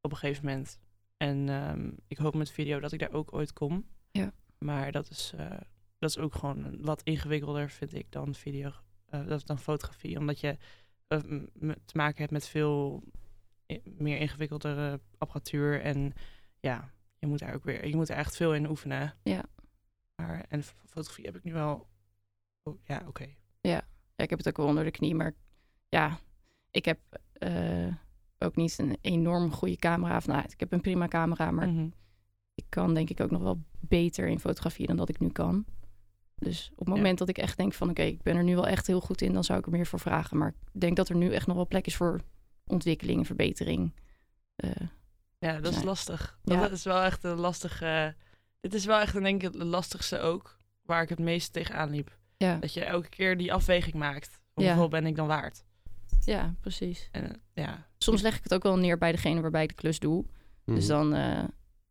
op 0.00 0.10
een 0.10 0.16
gegeven 0.16 0.44
moment. 0.44 0.78
En 1.16 1.48
ehm, 1.48 1.90
ik 2.06 2.16
hoop 2.16 2.34
met 2.34 2.50
video 2.50 2.80
dat 2.80 2.92
ik 2.92 2.98
daar 2.98 3.12
ook 3.12 3.32
ooit 3.32 3.52
kom. 3.52 3.86
Ja. 4.10 4.32
Maar 4.58 4.92
dat 4.92 5.10
is, 5.10 5.32
eh, 5.36 5.60
dat 5.98 6.10
is 6.10 6.18
ook 6.18 6.34
gewoon 6.34 6.82
wat 6.82 7.02
ingewikkelder, 7.02 7.70
vind 7.70 7.94
ik, 7.94 8.12
dan 8.12 8.34
video, 8.34 8.70
eh, 9.06 9.26
dat 9.26 9.46
dan 9.46 9.58
fotografie. 9.58 10.18
Omdat 10.18 10.40
je 10.40 10.56
te 11.84 11.96
maken 11.96 12.18
hebt 12.18 12.30
met 12.30 12.48
veel 12.48 13.02
meer 13.84 14.18
ingewikkeldere 14.18 15.00
apparatuur. 15.18 15.80
En 15.80 16.12
ja, 16.60 16.92
je 17.18 17.26
moet 17.26 17.38
daar 17.38 17.54
ook 17.54 17.64
weer, 17.64 17.86
je 17.86 17.96
moet 17.96 18.08
er 18.08 18.16
echt 18.16 18.36
veel 18.36 18.54
in 18.54 18.68
oefenen. 18.68 19.14
Ja. 19.22 19.44
Maar, 20.14 20.44
en 20.48 20.62
fotografie 20.62 21.24
heb 21.24 21.36
ik 21.36 21.44
nu 21.44 21.52
wel, 21.52 21.88
oh, 22.68 22.78
ja, 22.84 23.02
oké. 23.06 23.26
Ja, 23.60 23.88
ik 24.16 24.30
heb 24.30 24.38
het 24.38 24.48
ook 24.48 24.56
wel 24.56 24.66
onder 24.66 24.84
de 24.84 24.90
knie. 24.90 25.14
Maar 25.14 25.34
ja, 25.88 26.18
ik 26.70 26.84
heb 26.84 26.98
eh, 27.32 27.86
ook 28.38 28.56
niet 28.56 28.78
een 28.78 28.98
enorm 29.00 29.52
goede 29.52 29.76
camera. 29.76 30.16
Of, 30.16 30.26
nou, 30.26 30.44
ik 30.48 30.60
heb 30.60 30.72
een 30.72 30.80
prima 30.80 31.08
camera, 31.08 31.50
maar 31.50 31.68
Mhm. 31.68 31.88
ik 32.54 32.64
kan 32.68 32.94
denk 32.94 33.10
ik 33.10 33.20
ook 33.20 33.30
nog 33.30 33.42
wel 33.42 33.62
beter 33.80 34.26
in 34.28 34.40
fotografie 34.40 34.86
dan 34.86 34.96
dat 34.96 35.08
ik 35.08 35.20
nu 35.20 35.28
kan. 35.28 35.64
Dus 36.34 36.70
op 36.76 36.86
het 36.86 36.94
moment 36.96 37.18
dat 37.18 37.28
ik 37.28 37.38
echt 37.38 37.56
denk 37.56 37.72
van 37.74 37.90
oké, 37.90 38.02
ik 38.02 38.22
ben 38.22 38.36
er 38.36 38.44
nu 38.44 38.54
wel 38.54 38.66
echt 38.66 38.86
heel 38.86 39.00
goed 39.00 39.20
in, 39.22 39.32
dan 39.32 39.44
zou 39.44 39.58
ik 39.58 39.66
er 39.66 39.72
meer 39.72 39.86
voor 39.86 40.00
vragen. 40.00 40.36
Maar 40.38 40.48
ik 40.72 40.80
denk 40.80 40.96
dat 40.96 41.08
er 41.08 41.16
nu 41.16 41.32
echt 41.32 41.46
nog 41.46 41.56
wel 41.56 41.66
plek 41.66 41.86
is 41.86 41.96
voor 41.96 42.20
ontwikkeling 42.66 43.18
en 43.18 43.24
verbetering. 43.24 43.92
Eh, 44.56 44.70
Ja, 45.38 45.60
dat 45.60 45.72
is 45.72 45.82
lastig. 45.82 46.38
Ja. 46.44 46.60
Dat 46.60 46.70
is 46.70 46.84
wel 46.84 47.02
echt 47.02 47.24
een 47.24 47.36
lastige. 47.38 48.14
Dit 48.60 48.74
is 48.74 48.84
wel 48.84 48.98
echt, 49.00 49.12
denk 49.12 49.42
ik, 49.42 49.52
het 49.52 49.62
lastigste 49.62 50.18
ook. 50.20 50.56
Waar 50.82 51.02
ik 51.02 51.08
het 51.08 51.18
meest 51.18 51.52
tegenaan 51.52 51.90
liep. 51.90 52.17
Ja, 52.38 52.56
Dat 52.56 52.72
je 52.74 52.84
elke 52.84 53.08
keer 53.08 53.36
die 53.36 53.52
afweging 53.52 53.94
maakt. 53.94 54.40
Ja. 54.54 54.66
Hoeveel 54.66 54.88
ben 54.88 55.06
ik 55.06 55.16
dan 55.16 55.26
waard? 55.26 55.64
ja, 56.24 56.54
precies. 56.60 57.08
En 57.12 57.40
ja. 57.54 57.86
Soms 57.98 58.22
leg 58.22 58.36
ik 58.36 58.42
het 58.42 58.54
ook 58.54 58.62
wel 58.62 58.76
neer 58.78 58.98
bij 58.98 59.12
degene 59.12 59.40
waarbij 59.40 59.62
ik 59.62 59.68
de 59.68 59.74
klus 59.74 59.98
doe. 59.98 60.24
Dus 60.64 60.86
Mhm. 60.86 60.96
dan 60.96 61.14
eh, 61.14 61.44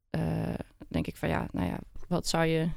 eh, 0.09 0.55
denk 0.87 1.07
ik 1.07 1.15
van 1.15 1.29
ja, 1.29 1.47
nou 1.51 1.67
ja, 1.67 1.79
wat 2.07 2.27
zou 2.27 2.45
je 2.45 2.69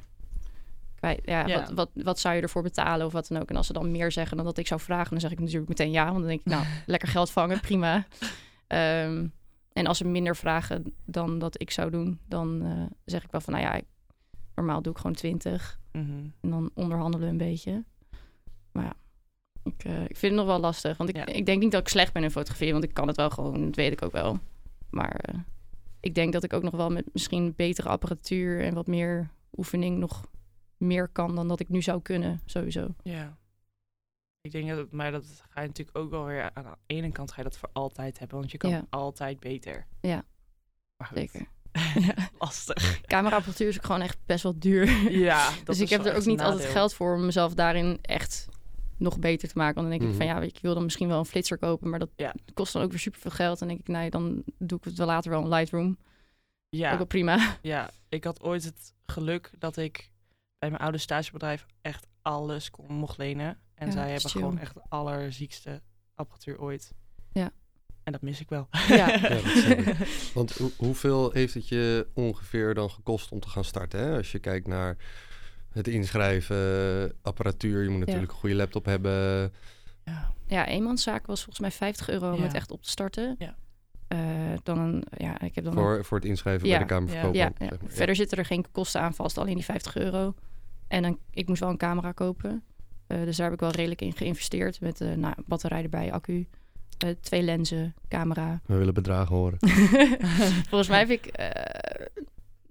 kwijt, 0.95 1.21
ja, 1.25 1.47
Ja. 1.47 1.59
Wat, 1.61 1.71
wat, 1.73 1.91
wat 2.05 2.18
zou 2.18 2.35
je 2.35 2.42
ervoor 2.42 2.62
betalen 2.62 3.07
of 3.07 3.12
wat 3.12 3.29
dan 3.29 3.40
ook. 3.42 3.51
En 3.51 3.57
als 3.57 3.66
ze 3.66 3.73
dan 3.73 3.90
meer 3.90 4.12
zeggen 4.12 4.37
dan 4.37 4.47
dat 4.47 4.59
ik 4.59 4.66
zou 4.66 4.81
vragen, 4.81 5.11
dan 5.11 5.21
zeg 5.21 5.31
ik 5.31 5.38
natuurlijk 5.40 5.68
meteen 5.68 5.90
ja. 5.90 6.05
Want 6.05 6.18
dan 6.18 6.27
denk 6.29 6.40
ik, 6.40 6.47
nou, 6.47 6.64
lekker 6.87 7.09
geld 7.09 7.31
vangen, 7.31 7.61
prima. 7.61 8.07
Ehm, 8.66 9.27
en 9.73 9.87
als 9.87 9.99
ze 9.99 10.05
minder 10.07 10.37
vragen 10.37 10.94
dan 11.05 11.38
dat 11.38 11.61
ik 11.61 11.71
zou 11.71 11.90
doen, 11.90 12.21
dan 12.29 12.62
eh, 12.64 12.83
zeg 13.05 13.25
ik 13.25 13.31
wel 13.31 13.40
van 13.40 13.53
nou 13.53 13.64
ja, 13.64 13.75
ik- 13.75 13.85
normaal 14.61 14.83
doe 14.83 14.92
ik 14.92 14.99
gewoon 14.99 15.14
20. 15.16 15.81
mhm. 15.92 16.11
En 16.40 16.51
dan 16.51 16.70
onderhandelen 16.75 17.27
we 17.27 17.33
een 17.33 17.38
beetje. 17.51 17.85
Maar 18.73 18.85
ja, 18.85 18.94
ik, 19.62 19.85
eh, 19.85 20.01
ik 20.03 20.16
vind 20.16 20.20
het 20.33 20.35
nog 20.35 20.46
wel 20.46 20.59
lastig. 20.61 20.96
Want 20.96 21.09
ik, 21.11 21.16
Ja. 21.16 21.27
ik 21.27 21.46
denk 21.46 21.62
niet 21.62 21.73
dat 21.73 21.81
ik 21.81 21.88
slecht 21.88 22.12
ben 22.12 22.23
in 22.23 22.31
fotograferen. 22.31 22.73
Want 22.73 22.85
ik 22.85 22.94
kan 22.94 23.07
het 23.09 23.16
wel 23.16 23.31
gewoon, 23.31 23.64
dat 23.64 23.77
weet 23.77 23.92
ik 23.92 24.03
ook 24.03 24.12
wel. 24.12 24.38
Maar 24.90 25.11
eh, 25.14 25.38
ik 26.01 26.14
denk 26.14 26.33
dat 26.33 26.44
ik 26.44 26.53
ook 26.53 26.62
nog 26.62 26.75
wel 26.75 26.90
met 26.90 27.05
misschien 27.12 27.55
betere 27.57 27.88
apparatuur 27.88 28.61
en 28.64 28.75
wat 28.75 28.87
meer 28.87 29.31
oefening 29.57 29.99
nog 29.99 30.27
meer 30.77 31.09
kan 31.09 31.35
dan 31.35 31.49
dat 31.49 31.61
ik 31.61 31.68
nu 31.68 31.83
zou 31.83 32.03
kunnen, 32.03 32.40
sowieso. 32.44 32.94
Ja. 33.03 33.38
Ik 34.40 34.51
denk 34.51 34.68
dat 34.68 34.92
maar 34.92 35.11
dat 35.12 35.42
ga 35.49 35.61
je 35.61 35.66
natuurlijk 35.66 35.99
ook 35.99 36.11
wel 36.11 36.25
weer 36.25 36.51
aan 36.55 36.64
de 36.64 36.94
ene 36.94 37.12
kant 37.12 37.31
ga 37.31 37.37
je 37.37 37.42
dat 37.49 37.59
voor 37.59 37.68
altijd 37.73 38.18
hebben, 38.18 38.38
want 38.38 38.51
je 38.51 38.59
kan 38.59 38.70
Ja. 38.70 38.87
altijd 38.90 39.40
beter. 39.40 39.87
Ja. 40.01 40.25
Maar 40.96 41.07
goed, 41.09 41.16
Zeker. 41.18 41.46
Ja. 42.07 42.14
lastig. 42.38 43.00
Cameraapparatuur 43.00 43.68
is 43.68 43.76
ook 43.76 43.85
gewoon 43.85 44.00
echt 44.00 44.18
best 44.26 44.42
wel 44.42 44.59
duur. 44.59 45.11
Ja, 45.11 45.48
dat 45.57 45.66
dus 45.66 45.81
ik 45.81 45.88
heb 45.88 46.05
er 46.05 46.14
ook 46.16 46.22
een 46.22 46.29
niet 46.29 46.40
altijd 46.40 46.64
geld 46.68 46.94
voor 46.94 47.14
om 47.14 47.24
mezelf 47.24 47.55
daarin 47.55 47.98
echt 48.03 48.48
nog 48.96 49.18
beter 49.18 49.48
te 49.48 49.59
maken. 49.59 49.74
Want 49.74 49.88
dan 49.88 49.98
denk 49.98 50.11
ik 50.12 50.18
Mhm. 50.18 50.26
van 50.29 50.37
ja, 50.37 50.46
ik 50.46 50.59
wil 50.62 50.74
dan 50.74 50.83
misschien 50.83 51.09
wel 51.09 51.18
een 51.18 51.24
flitser 51.24 51.59
kopen, 51.59 51.88
maar 51.90 51.98
dat 51.98 52.11
Ja. 52.16 52.35
kost 52.55 52.72
dan 52.72 52.83
ook 52.83 52.90
weer 52.90 52.98
superveel 52.98 53.31
geld. 53.31 53.59
Dan 53.59 53.68
denk 53.68 53.81
ik, 53.81 53.88
nee, 53.88 54.11
dan 54.11 54.42
doe 54.59 54.79
ik 54.79 54.85
het 54.85 54.96
wel 54.98 55.07
later 55.07 55.31
wel 55.31 55.40
in 55.40 55.48
Lightroom. 55.48 55.98
Ja. 56.68 56.90
Ook 56.92 56.96
wel 56.96 57.07
prima. 57.07 57.38
Ja, 57.62 57.90
ik 58.09 58.24
had 58.24 58.42
ooit 58.42 58.64
het 58.64 58.94
geluk 59.07 59.50
dat 59.59 59.76
ik 59.76 60.11
bij 60.59 60.70
mijn 60.70 60.83
oude 60.83 60.98
stagebedrijf 60.98 61.66
echt 61.81 62.07
alles 62.22 62.70
kon, 62.70 62.92
mocht 62.94 63.18
lenen. 63.18 63.59
En 63.74 63.87
Ja, 63.87 63.92
zij 63.92 64.11
hebben 64.11 64.31
chill. 64.31 64.40
gewoon 64.40 64.59
echt 64.59 64.74
de 64.74 64.83
allerziekste 64.88 65.83
apparatuur 66.14 66.61
ooit. 66.61 66.92
Ja. 67.33 67.50
En 68.11 68.16
dat 68.20 68.23
mis 68.31 68.40
ik 68.40 68.49
wel. 68.49 68.68
Ja. 68.88 68.96
Ja, 68.96 69.18
dat 69.29 69.40
snap 69.44 69.79
ik. 69.79 69.96
Want 70.35 70.53
hoe- 70.57 70.70
hoeveel 70.77 71.31
heeft 71.33 71.55
het 71.55 71.68
je 71.68 72.07
ongeveer 72.14 72.75
dan 72.75 72.90
gekost 72.90 73.31
om 73.33 73.40
te 73.40 73.49
gaan 73.49 73.64
starten? 73.64 74.01
Hè? 74.01 74.16
Als 74.16 74.33
je 74.33 74.38
kijkt 74.38 74.66
naar 74.66 74.96
het 75.73 75.88
inschrijven, 75.88 77.12
apparatuur, 77.23 77.83
je 77.83 77.88
moet 77.88 77.99
natuurlijk 77.99 78.33
een 78.33 78.38
goede 78.38 78.55
laptop 78.55 78.85
hebben. 78.85 79.53
ja. 80.05 80.33
Ja, 80.46 80.66
eenmanszaak 80.66 81.27
was 81.27 81.38
volgens 81.38 81.59
mij 81.61 81.70
50 81.70 82.09
euro 82.09 82.31
om 82.33 82.37
Ja. 82.38 82.42
het 82.42 82.55
echt 82.55 82.70
op 82.70 82.83
te 82.83 82.88
starten. 82.90 83.37
Ja. 83.38 83.57
Eh, 84.09 84.18
dan 84.62 84.79
een, 84.79 85.05
ja, 85.16 85.40
ik 85.40 85.55
heb 85.55 85.64
dan 85.64 85.77
een- 85.77 85.83
Voor, 85.83 86.05
voor 86.05 86.18
het 86.18 86.27
inschrijven 86.27 86.68
Ja. 86.68 86.77
bij 86.79 86.87
de 86.87 86.94
Kamerverkoop. 86.94 87.35
ja, 87.35 87.44
dan, 87.44 87.55
ja. 87.59 87.66
zeg 87.68 87.81
maar. 87.83 87.90
Verder 87.90 88.14
zitten 88.16 88.38
er 88.38 88.44
geen 88.44 88.64
kosten 88.73 89.01
aan 89.01 89.14
vast, 89.14 89.38
alleen 89.38 89.55
die 89.55 89.64
50 89.64 89.96
euro. 89.96 90.35
En 90.88 91.03
dan, 91.03 91.18
ik 91.31 91.49
moest 91.49 91.61
wel 91.61 91.68
een 91.70 91.77
camera 91.77 92.12
kopen. 92.12 92.62
Eh, 93.07 93.23
dus 93.25 93.37
daar 93.37 93.44
heb 93.44 93.55
ik 93.55 93.61
wel 93.61 93.70
redelijk 93.70 94.01
in 94.03 94.12
geïnvesteerd. 94.12 94.81
Met 94.81 95.01
eh 95.01 95.12
nou, 95.12 95.35
batterij 95.46 95.83
erbij, 95.83 96.12
accu, 96.12 96.46
eh, 97.05 97.11
twee 97.21 97.43
lenzen, 97.43 97.95
camera. 98.09 98.61
We 98.67 98.77
willen 98.77 98.95
bedragen 98.95 99.37
horen. 99.37 99.59
Volgens 100.71 100.89
mij 100.89 100.99
heb 100.99 101.11
ik 101.11 101.27
eh, 101.27 102.07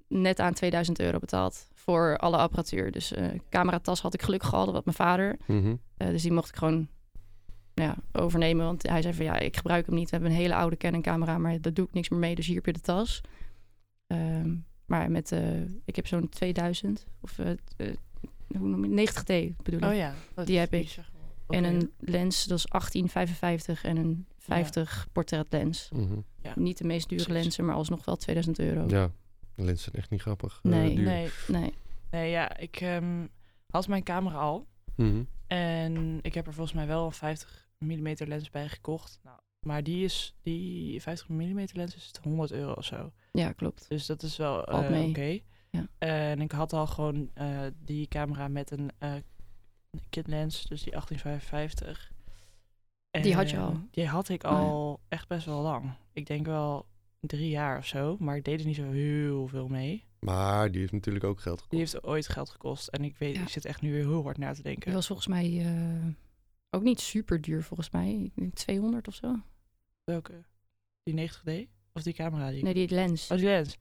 net 0.07 0.39
aan 0.39 0.53
2000 0.53 0.99
euro 0.99 1.19
betaald 1.19 1.67
voor 1.73 2.17
alle 2.17 2.37
apparatuur. 2.37 2.91
Dus 2.91 3.13
eh 3.13 3.25
cameratas 3.49 4.01
had 4.01 4.13
ik 4.13 4.21
gelukkig 4.21 4.53
al, 4.53 4.65
dat 4.65 4.73
had 4.73 4.85
mijn 4.85 4.97
vader. 4.97 5.37
Mhm. 5.45 5.75
Dus 5.97 6.21
die 6.21 6.31
mocht 6.31 6.49
ik 6.49 6.55
gewoon 6.55 6.87
ja, 7.73 7.95
overnemen. 8.11 8.65
Want 8.65 8.87
hij 8.87 9.01
zei 9.01 9.13
van 9.13 9.25
ja, 9.25 9.39
ik 9.39 9.55
gebruik 9.57 9.85
hem 9.85 9.95
niet. 9.95 10.09
We 10.09 10.15
hebben 10.15 10.31
een 10.31 10.37
hele 10.41 10.55
oude 10.55 10.77
Canon 10.77 11.01
camera, 11.01 11.37
maar 11.37 11.61
daar 11.61 11.73
doe 11.73 11.85
ik 11.87 11.93
niks 11.93 12.09
meer 12.09 12.19
mee. 12.19 12.35
Dus 12.35 12.45
hier 12.45 12.55
heb 12.55 12.65
je 12.65 12.73
de 12.73 12.79
tas. 12.79 13.21
Ehm, 14.07 14.55
maar 14.85 15.11
met, 15.11 15.31
eh, 15.31 15.61
ik 15.85 15.95
heb 15.95 16.07
zo'n 16.07 16.29
2000 16.29 17.05
of 17.21 17.39
eh, 17.39 17.49
eh, 17.77 17.95
hoe 18.57 18.67
noem 18.67 18.83
je 18.85 18.89
90D 18.89 19.55
bedoel 19.63 19.79
ik. 19.79 19.85
Oh 19.85 19.95
ja. 19.95 20.13
dat 20.33 20.45
Die 20.45 20.55
is- 20.55 20.61
heb 20.61 20.73
ik. 20.73 20.95
En 21.49 21.63
een 21.63 21.91
lens, 21.99 22.45
dat 22.45 22.57
is 22.57 22.65
1855 22.65 23.83
en 23.83 23.97
een 23.97 24.27
50 24.37 25.07
portretlens. 25.11 25.89
Mhm. 25.93 26.19
Ja. 26.41 26.53
Niet 26.55 26.77
de 26.77 26.83
meest 26.83 27.09
dure 27.09 27.23
Precies. 27.23 27.43
lenzen, 27.43 27.65
maar 27.65 27.75
alsnog 27.75 28.05
wel 28.05 28.15
2000 28.15 28.59
euro. 28.59 28.87
Ja, 28.87 29.11
de 29.55 29.63
lenzen 29.63 29.83
zijn 29.83 29.95
echt 29.95 30.09
niet 30.09 30.21
grappig. 30.21 30.59
eh, 30.63 30.71
Nee. 30.71 30.97
Nee, 30.97 31.29
Nee, 31.47 31.73
nee, 32.11 32.29
ja, 32.29 32.57
ik 32.57 32.75
ehm, 32.81 33.25
had 33.69 33.87
mijn 33.87 34.03
camera 34.03 34.37
al. 34.37 34.67
Mhm. 34.95 35.23
En 35.47 36.19
ik 36.21 36.33
heb 36.33 36.47
er 36.47 36.53
volgens 36.53 36.75
mij 36.75 36.87
wel 36.87 37.05
een 37.05 37.11
50 37.11 37.69
mm 37.77 38.13
lens 38.17 38.49
bij 38.49 38.69
gekocht. 38.69 39.19
Nou, 39.23 39.39
maar 39.59 39.83
die 39.83 40.03
is, 40.03 40.35
die 40.41 41.01
50 41.01 41.27
mm 41.27 41.65
lens 41.73 41.95
is 41.95 42.11
100 42.23 42.51
euro 42.51 42.71
of 42.73 42.85
zo. 42.85 43.11
ja, 43.31 43.51
klopt. 43.51 43.85
Dus 43.89 44.05
dat 44.05 44.23
is 44.23 44.37
wel 44.37 44.65
eh, 44.65 45.07
oké. 45.09 45.39
Ja. 45.71 45.87
En 45.97 46.41
ik 46.41 46.51
had 46.51 46.73
al 46.73 46.87
gewoon 46.87 47.29
eh, 47.33 47.59
die 47.83 48.07
camera 48.07 48.47
met 48.47 48.71
een 48.71 48.91
kit 50.09 50.27
lens, 50.27 50.65
dus 50.65 50.83
die 50.83 50.91
1855. 50.91 52.11
Die 53.21 53.35
had 53.35 53.49
je 53.49 53.57
al? 53.57 53.79
Die 53.91 54.07
had 54.07 54.29
ik 54.29 54.43
Oh, 54.43 54.51
al 54.51 54.99
echt 55.07 55.27
best 55.27 55.45
wel 55.45 55.61
lang. 55.61 55.93
Ik 56.13 56.25
denk 56.25 56.45
wel 56.45 56.85
drie 57.19 57.49
jaar 57.49 57.77
of 57.77 57.85
zo, 57.85 58.15
maar 58.19 58.35
ik 58.35 58.43
deed 58.43 58.59
er 58.59 58.65
niet 58.65 58.75
zo 58.75 58.91
heel 58.91 59.47
veel 59.47 59.67
mee. 59.67 60.05
Maar 60.19 60.71
die 60.71 60.79
heeft 60.81 60.91
natuurlijk 60.93 61.25
ook 61.25 61.39
geld 61.39 61.55
gekost. 61.61 61.69
Die 61.71 61.79
heeft 61.79 62.03
ooit 62.03 62.27
geld 62.27 62.49
gekost. 62.49 62.87
En 62.87 63.03
ik 63.03 63.17
weet, 63.17 63.35
Ja. 63.35 63.41
ik 63.41 63.49
zit 63.49 63.65
echt 63.65 63.81
nu 63.81 63.91
weer 63.91 64.05
heel 64.05 64.23
hard 64.23 64.37
na 64.37 64.47
te 64.49 64.53
Die 64.53 64.63
denken. 64.63 64.93
was 64.93 65.07
volgens 65.07 65.27
mij 65.27 65.59
eh, 65.65 66.05
ook 66.69 66.83
niet 66.83 66.99
super 66.99 67.41
duur, 67.41 67.63
volgens 67.63 67.89
mij. 67.89 68.13
Ik 68.13 68.31
denk 68.35 68.53
200 68.53 69.07
of 69.07 69.13
zo. 69.15 69.35
Welke? 70.03 70.33
Die 71.03 71.29
90D? 71.29 71.69
Of 71.93 72.03
die 72.03 72.13
camera? 72.13 72.51
Die... 72.51 72.63
Nee, 72.63 72.73
die 72.73 72.89
lens. 72.89 73.31
Oh, 73.31 73.37
die 73.37 73.45
lens. 73.47 73.77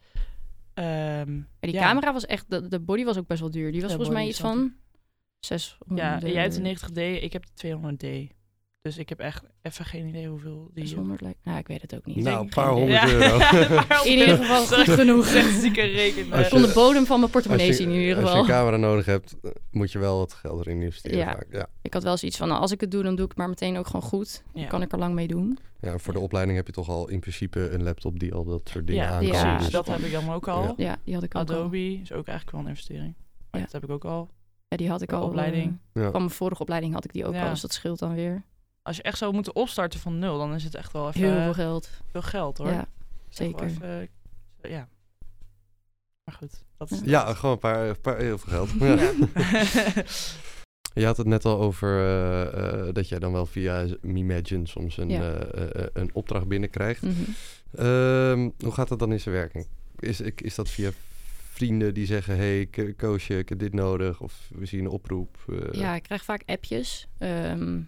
Ehm, 0.74 0.86
Ja, 1.36 1.44
die 1.60 1.72
ja. 1.72 1.82
camera 1.88 2.12
was 2.12 2.26
echt, 2.26 2.50
de, 2.50 2.68
de 2.68 2.80
body 2.80 3.04
was 3.04 3.16
ook 3.18 3.26
best 3.26 3.40
wel 3.40 3.50
duur. 3.50 3.72
Die 3.72 3.80
was 3.80 3.90
Ja, 3.90 3.96
volgens 3.96 4.16
mij 4.16 4.28
iets 4.28 4.40
van 4.40 4.74
600. 5.40 6.00
Ja, 6.00 6.28
jij 6.32 6.42
hebt 6.42 6.54
de 6.54 6.60
90D, 6.60 7.22
ik 7.22 7.32
heb 7.32 7.44
de 7.54 7.78
200D. 8.30 8.36
Dus 8.80 8.98
ik 8.98 9.08
heb 9.08 9.18
echt 9.20 9.42
even 9.62 9.84
geen 9.84 10.06
idee 10.06 10.28
hoeveel 10.28 10.70
die... 10.74 10.86
600 10.86 11.20
lijkt. 11.20 11.38
Nou, 11.44 11.58
ik 11.58 11.66
weet 11.68 11.82
het 11.82 11.94
ook 11.96 12.06
niet. 12.06 12.16
Nou, 12.16 12.40
een 12.40 12.48
paar 12.48 12.70
idee. 12.72 12.78
honderd 12.80 13.10
Ja. 13.10 13.52
euro. 13.52 13.82
In 14.10 14.18
ieder 14.18 14.36
geval 14.36 14.66
goed 14.66 14.94
genoeg. 14.94 15.26
Zieke 15.60 15.80
reken. 15.80 16.32
Als 16.32 16.42
je- 16.48 16.48
Van 16.48 16.62
de 16.62 16.72
bodem 16.74 17.06
van 17.06 17.18
mijn 17.20 17.30
portemonnee 17.30 17.66
je, 17.66 17.72
zien 17.72 17.90
in 17.90 18.00
ieder 18.00 18.14
als 18.14 18.22
je 18.24 18.28
geval. 18.28 18.42
een 18.42 18.50
camera 18.50 18.76
nodig 18.76 19.06
hebt, 19.06 19.36
eh, 19.42 19.50
moet 19.70 19.92
je 19.92 19.98
wel 19.98 20.18
wat 20.18 20.32
geld 20.32 20.60
erin 20.66 20.82
investeren 20.82 21.18
Ja. 21.18 21.32
vaak. 21.32 21.46
Ja. 21.50 21.66
Ik 21.82 21.94
had 21.94 22.02
wel 22.02 22.16
zoiets 22.16 22.36
van, 22.38 22.48
nou, 22.48 22.60
als 22.60 22.72
ik 22.72 22.80
het 22.80 22.90
doe, 22.90 23.02
dan 23.02 23.14
doe 23.14 23.24
ik 23.24 23.30
het 23.30 23.38
maar 23.38 23.48
meteen 23.48 23.76
ook 23.76 23.86
gewoon 23.86 24.02
goed. 24.02 24.42
Dan 24.52 24.62
Ja. 24.62 24.68
kan 24.68 24.82
ik 24.82 24.92
er 24.92 24.98
lang 24.98 25.14
mee 25.14 25.26
doen. 25.28 25.58
ja, 25.80 25.98
voor 25.98 26.12
de 26.12 26.20
opleiding 26.20 26.56
heb 26.56 26.66
je 26.66 26.72
toch 26.72 26.88
al 26.88 27.08
in 27.08 27.20
principe 27.20 27.70
een 27.70 27.82
laptop 27.82 28.18
die 28.18 28.34
al 28.34 28.44
dat 28.44 28.68
soort 28.72 28.86
dingen 28.86 29.04
Ja, 29.04 29.10
aan 29.10 29.18
kan. 29.18 29.28
Ja. 29.28 29.58
Dus- 29.58 29.70
Dat 29.70 29.86
heb 29.86 29.98
ik 29.98 30.12
dan 30.12 30.30
ook 30.32 30.48
al. 30.48 30.62
Ja. 30.62 30.74
Ja, 30.76 30.96
die 31.04 31.14
had 31.14 31.22
ik 31.22 31.34
ook 31.36 31.48
al. 31.50 31.56
Adobe 31.56 31.92
is 31.92 32.12
ook 32.12 32.26
eigenlijk 32.26 32.50
wel 32.50 32.60
een 32.60 32.68
investering. 32.68 33.14
Maar 33.50 33.60
Ja. 33.60 33.66
Dat 33.66 33.72
heb 33.72 33.84
ik 33.84 33.90
ook 33.90 34.04
al. 34.04 34.30
Ja, 34.68 34.76
die 34.76 34.88
had 34.88 35.02
ik 35.02 35.08
De 35.08 35.14
al. 35.16 35.26
opleiding. 35.26 35.78
eh, 35.92 36.02
ja. 36.02 36.10
van 36.10 36.20
mijn 36.20 36.32
vorige 36.32 36.62
opleiding 36.62 36.92
had 36.94 37.04
ik 37.04 37.12
die 37.12 37.26
ook 37.26 37.34
Ja. 37.34 37.42
al, 37.42 37.48
dus 37.50 37.60
dat 37.60 37.72
scheelt 37.72 37.98
dan 37.98 38.14
weer. 38.14 38.42
Als 38.82 38.96
je 38.96 39.02
echt 39.02 39.18
zou 39.18 39.32
moeten 39.34 39.54
opstarten 39.56 40.00
van 40.00 40.18
nul, 40.18 40.38
dan 40.38 40.54
is 40.54 40.64
het 40.64 40.74
echt 40.74 40.92
wel 40.92 41.08
even 41.08 41.20
Heel 41.20 41.42
veel 41.42 41.52
geld. 41.54 41.90
veel 42.10 42.22
geld 42.22 42.58
hoor. 42.58 42.70
Ja, 42.70 42.86
zeker. 43.28 43.66
even, 43.66 44.08
eh, 44.60 44.70
ja. 44.70 44.88
Maar 46.24 46.34
goed, 46.34 46.62
dat 46.76 46.90
is... 46.90 47.00
Ja, 47.04 47.34
gewoon 47.34 47.52
een 47.54 47.58
paar, 47.60 47.88
een 47.88 48.00
paar 48.00 48.18
heel 48.18 48.38
veel 48.38 48.52
geld. 48.52 48.70
Ja. 48.80 50.02
Je 50.94 51.04
had 51.06 51.16
het 51.16 51.26
net 51.26 51.44
al 51.44 51.58
over 51.60 51.98
eh, 51.98 52.86
eh, 52.88 52.94
dat 52.94 53.08
jij 53.08 53.18
dan 53.18 53.32
wel 53.32 53.46
via 53.46 53.86
Mimagine 54.00 54.66
soms 54.66 54.96
een, 54.96 55.08
Ja. 55.08 55.32
eh, 55.32 55.64
eh, 55.82 55.86
een 55.92 56.10
opdracht 56.14 56.46
binnenkrijgt. 56.48 57.02
Mhm. 57.02 57.14
Ehm, 57.74 58.50
hoe 58.58 58.72
gaat 58.72 58.88
dat 58.88 58.98
dan 58.98 59.12
in 59.12 59.20
zijn 59.20 59.34
werking? 59.34 59.66
Is, 59.98 60.20
ik- 60.20 60.40
is 60.40 60.54
dat 60.54 60.68
via 60.70 60.90
vrienden 61.58 61.94
die 61.94 62.06
zeggen: 62.06 62.36
hey, 62.36 62.66
Ko- 62.66 62.92
Koosje, 62.96 63.38
ik 63.38 63.48
heb 63.48 63.58
dit 63.58 63.74
nodig? 63.74 64.20
Of 64.20 64.50
we 64.54 64.66
zien 64.66 64.80
een 64.80 64.90
oproep? 64.90 65.36
eh, 65.48 65.72
Ja, 65.80 65.94
ik 65.94 66.02
krijg 66.02 66.24
vaak 66.24 66.42
appjes. 66.46 67.06
Ehm, 67.18 67.80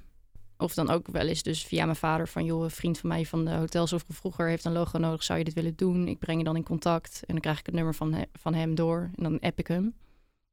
of 0.57 0.75
dan 0.75 0.91
ook 0.91 1.07
wel 1.09 1.27
eens 1.27 1.43
dus 1.43 1.65
via 1.65 1.85
mijn 1.85 1.97
vader 1.97 2.29
van... 2.29 2.45
joh, 2.45 2.63
een 2.63 2.71
vriend 2.71 2.99
van 2.99 3.09
mij 3.09 3.27
van 3.27 3.45
de 3.45 3.51
hotels 3.55 3.93
of 3.93 4.05
vroeger 4.09 4.49
heeft 4.49 4.65
een 4.65 4.73
logo 4.73 4.99
nodig. 4.99 5.23
Zou 5.23 5.39
je 5.39 5.45
dit 5.45 5.55
willen 5.55 5.77
doen? 5.77 6.09
Ik 6.09 6.19
breng 6.19 6.39
je 6.39 6.45
dan 6.45 6.57
in 6.57 6.63
contact. 6.63 7.19
En 7.27 7.33
dan 7.33 7.41
krijg 7.41 7.59
ik 7.59 7.67
het 7.67 7.75
nummer 7.75 7.95
van, 7.95 8.13
he- 8.15 8.25
van 8.33 8.55
hem 8.55 8.75
door. 8.75 9.11
En 9.17 9.23
dan 9.23 9.41
app 9.41 9.59
ik 9.59 9.67
hem. 9.67 9.95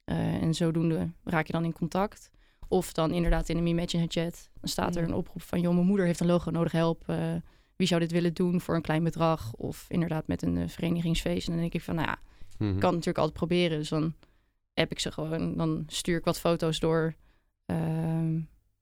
Eh, 0.03 0.17
en 0.41 0.53
zodoende 0.53 1.09
raak 1.23 1.45
je 1.47 1.53
dan 1.53 1.65
in 1.65 1.73
contact. 1.73 2.29
Of 2.67 2.93
dan 2.93 3.11
inderdaad 3.11 3.49
in 3.49 3.57
een 3.57 3.67
Imagine 3.67 4.05
chat. 4.07 4.49
Dan 4.59 4.69
staat 4.69 4.95
er 4.95 5.01
Mhm. 5.01 5.11
een 5.11 5.17
oproep 5.17 5.41
van... 5.41 5.61
joh, 5.61 5.73
mijn 5.73 5.85
moeder 5.85 6.05
heeft 6.05 6.19
een 6.19 6.27
logo 6.27 6.51
nodig, 6.51 6.71
help. 6.71 7.03
Eh, 7.09 7.17
wie 7.75 7.87
zou 7.87 7.99
dit 8.01 8.11
willen 8.11 8.33
doen 8.33 8.61
voor 8.61 8.75
een 8.75 8.81
klein 8.81 9.03
bedrag? 9.03 9.53
Of 9.53 9.85
inderdaad 9.89 10.27
met 10.27 10.41
een 10.41 10.69
verenigingsfeest. 10.69 11.45
En 11.47 11.51
dan 11.53 11.61
denk 11.61 11.73
ik 11.73 11.81
van, 11.81 11.95
nou 11.95 12.07
ja, 12.07 12.19
mhm. 12.57 12.73
ik 12.73 12.79
kan 12.79 12.95
het 12.95 13.05
natuurlijk 13.05 13.17
altijd 13.17 13.37
proberen. 13.37 13.77
Dus 13.77 13.89
dan 13.89 14.13
app 14.73 14.91
ik 14.91 14.99
ze 14.99 15.11
gewoon. 15.11 15.57
Dan 15.57 15.83
stuur 15.87 16.17
ik 16.17 16.25
wat 16.25 16.39
foto's 16.39 16.79
door. 16.79 17.13
Ehm, 17.65 18.35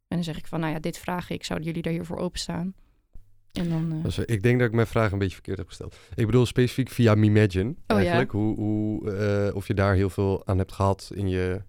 en 0.08 0.22
dan 0.22 0.24
zeg 0.24 0.38
ik 0.38 0.48
van, 0.48 0.60
nou 0.60 0.74
ja, 0.74 0.80
dit 0.80 0.98
vraag 0.98 1.30
ik. 1.30 1.44
Zouden 1.44 1.68
jullie 1.68 1.84
daar 1.84 1.94
hiervoor 1.94 2.18
openstaan? 2.18 2.74
En 3.52 3.70
dan... 3.70 4.02
eh, 4.18 4.24
ik 4.26 4.44
denk 4.44 4.60
dat 4.60 4.68
ik 4.68 4.74
mijn 4.74 4.88
vraag 4.88 5.12
een 5.12 5.18
beetje 5.18 5.34
verkeerd 5.34 5.58
heb 5.58 5.68
gesteld. 5.68 5.96
Ik 6.16 6.26
bedoel 6.26 6.46
specifiek 6.46 6.90
via 6.90 7.16
Mimagine 7.16 7.70
Oh, 7.70 7.76
ja. 7.88 7.96
eigenlijk. 7.96 8.32
Hoe, 8.32 8.56
hoe, 8.56 9.12
eh, 9.12 9.56
of 9.56 9.68
je 9.68 9.74
daar 9.74 9.96
heel 9.96 10.10
veel 10.10 10.48
aan 10.48 10.58
hebt 10.58 10.72
gehad 10.72 11.12
in 11.14 11.28
je 11.28 11.62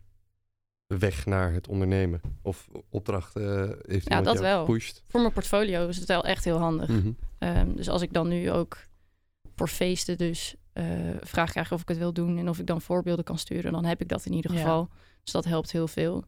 weg 0.87 1.27
naar 1.27 1.53
het 1.53 1.69
ondernemen. 1.69 2.21
Of 2.43 2.69
opdrachten 2.91 3.69
eh, 3.69 3.77
heeft 3.87 4.09
iemand 4.09 4.25
dat 4.27 4.41
wel. 4.41 4.65
gepusht. 4.65 5.05
voor 5.09 5.21
mijn 5.21 5.33
portfolio 5.33 5.89
is 5.89 5.97
het 5.97 6.09
wel 6.09 6.25
echt 6.25 6.45
heel 6.45 6.59
handig. 6.59 6.89
Mhm. 6.89 7.11
Ehm, 7.39 7.75
dus 7.75 7.89
als 7.89 8.03
ik 8.03 8.13
dan 8.13 8.29
nu 8.29 8.51
ook 8.51 8.79
voor 9.57 9.69
feesten 9.69 10.19
dus 10.19 10.57
eh, 10.77 11.17
vraag 11.21 11.51
krijg 11.51 11.73
of 11.73 11.81
ik 11.81 11.89
het 11.89 11.99
wil 11.99 12.13
doen... 12.13 12.39
en 12.39 12.49
of 12.49 12.59
ik 12.59 12.67
dan 12.67 12.81
voorbeelden 12.81 13.25
kan 13.25 13.39
sturen, 13.39 13.73
dan 13.73 13.85
heb 13.85 14.01
ik 14.01 14.09
dat 14.09 14.27
in 14.27 14.33
ieder 14.33 14.53
Ja. 14.53 14.59
geval. 14.59 14.89
Dus 15.23 15.33
dat 15.33 15.45
helpt 15.45 15.73
heel 15.73 15.89
veel. 15.89 16.25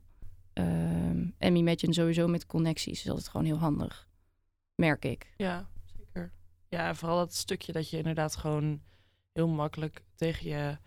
Ehm 0.52 1.26
en 1.38 1.56
Imagine 1.56 1.92
sowieso 1.92 2.26
met 2.28 2.46
connecties 2.46 3.00
is 3.04 3.08
altijd 3.08 3.28
gewoon 3.28 3.46
heel 3.46 3.58
handig. 3.58 4.08
Merk 4.74 5.04
ik. 5.04 5.34
Ja, 5.36 5.68
zeker. 5.96 6.32
Ja, 6.68 6.88
en 6.88 6.96
vooral 6.96 7.16
dat 7.16 7.34
stukje 7.34 7.72
dat 7.72 7.90
je 7.90 7.96
inderdaad 7.96 8.36
gewoon 8.36 8.80
heel 9.32 9.48
makkelijk 9.48 10.02
tegen 10.14 10.48
je 10.48 10.78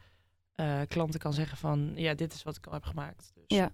eh, 0.56 0.82
klanten 0.88 1.20
kan 1.20 1.34
zeggen 1.34 1.58
van... 1.58 1.92
Ja, 1.96 2.14
dit 2.14 2.34
is 2.34 2.44
wat 2.44 2.56
ik 2.58 2.68
al 2.68 2.74
heb 2.74 2.84
gemaakt. 2.84 3.32
Dus. 3.36 3.58
Ja. 3.58 3.72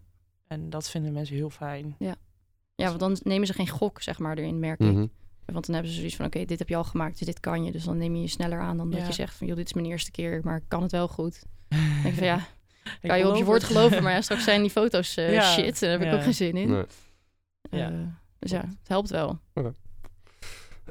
En 0.47 0.69
dat 0.69 0.89
vinden 0.89 1.13
mensen 1.13 1.36
heel 1.36 1.50
fijn. 1.50 1.95
Ja, 2.00 2.15
want 2.88 3.00
dan 3.00 3.17
nemen 3.23 3.47
ze 3.47 3.54
geen 3.54 3.67
gok, 3.69 4.02
zeg 4.02 4.19
maar, 4.19 4.38
erin, 4.38 4.60
merk 4.60 4.80
ik. 4.80 5.10
Want 5.54 5.66
dan 5.66 5.74
hebben 5.76 5.92
ze 5.94 5.98
zoiets 5.98 6.16
van, 6.16 6.26
oké, 6.26 6.46
dit 6.46 6.60
heb 6.60 6.70
je 6.70 6.76
al 6.76 6.84
gemaakt, 6.84 7.18
dus 7.18 7.28
dit 7.28 7.40
kan 7.40 7.64
je. 7.64 7.72
Dus 7.72 7.84
dan 7.84 7.98
neem 7.98 8.16
je 8.16 8.22
je 8.22 8.28
sneller 8.28 8.60
aan 8.60 8.78
dan 8.78 8.90
dat 8.90 9.00
Ja. 9.00 9.08
je 9.08 9.14
zegt 9.14 9.36
van, 9.36 9.48
joh, 9.48 9.56
dit 9.56 9.66
is 9.66 9.74
mijn 9.74 9.86
eerste 9.86 10.12
keer, 10.12 10.40
maar 10.44 10.58
ik 10.58 10.64
kan 10.68 10.82
het 10.82 10.92
wel 10.92 11.08
goed. 11.08 11.44
Dan 11.68 11.80
denk 12.04 12.06
ik 12.06 12.14
van, 12.14 12.26
ja, 12.28 12.48
Ik 13.02 13.10
kan 13.10 13.18
je 13.20 13.28
op 13.30 13.36
je 13.38 13.44
woord 13.44 13.62
het. 13.62 13.72
geloven, 13.72 14.04
maar 14.04 14.14
ja, 14.18 14.22
straks 14.22 14.44
zijn 14.44 14.62
die 14.62 14.70
foto's 14.70 15.18
eh, 15.18 15.34
Ja. 15.34 15.42
shit. 15.54 15.80
Daar 15.80 15.90
heb 15.90 16.02
ik 16.02 16.14
ook 16.14 16.24
geen 16.24 16.34
zin 16.34 16.58
in. 16.58 16.70
Nee. 16.70 16.84
Ja. 17.70 17.90
Eh, 17.92 17.98
dus 18.40 18.52
ja, 18.52 18.62
het 18.62 18.88
helpt 18.88 19.10
wel. 19.10 19.40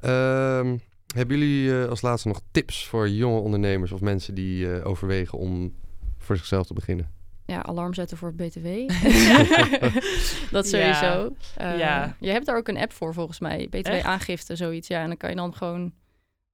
Ehm, 0.01 0.77
hebben 1.14 1.38
jullie 1.38 1.83
eh, 1.83 1.88
als 1.88 2.01
laatste 2.03 2.29
nog 2.29 2.40
tips 2.51 2.87
voor 2.87 3.09
jonge 3.09 3.40
ondernemers 3.40 3.92
of 3.92 4.01
mensen 4.01 4.35
die 4.35 4.73
eh, 4.75 4.87
overwegen 4.87 5.38
om 5.38 5.75
voor 6.19 6.37
zichzelf 6.37 6.66
te 6.66 6.75
beginnen? 6.75 7.11
Ja, 7.46 7.62
alarm 7.64 7.94
zetten 7.94 8.16
voor 8.16 8.35
BTW. 8.35 8.66
dat 10.50 10.70
Ja. 10.70 10.94
sowieso. 10.94 11.35
Eh, 11.56 11.78
Ja. 11.78 12.16
Je 12.20 12.30
hebt 12.30 12.46
daar 12.46 12.56
ook 12.56 12.68
een 12.68 12.76
app 12.78 12.92
voor, 12.92 13.14
volgens 13.14 13.38
mij. 13.38 13.66
BTW-aangifte, 13.70 14.56
zoiets. 14.56 14.88
Ja, 14.88 15.00
en 15.00 15.06
dan 15.09 15.16
kan 15.16 15.30
je 15.30 15.37
dan 15.37 15.54
gewoon 15.54 15.92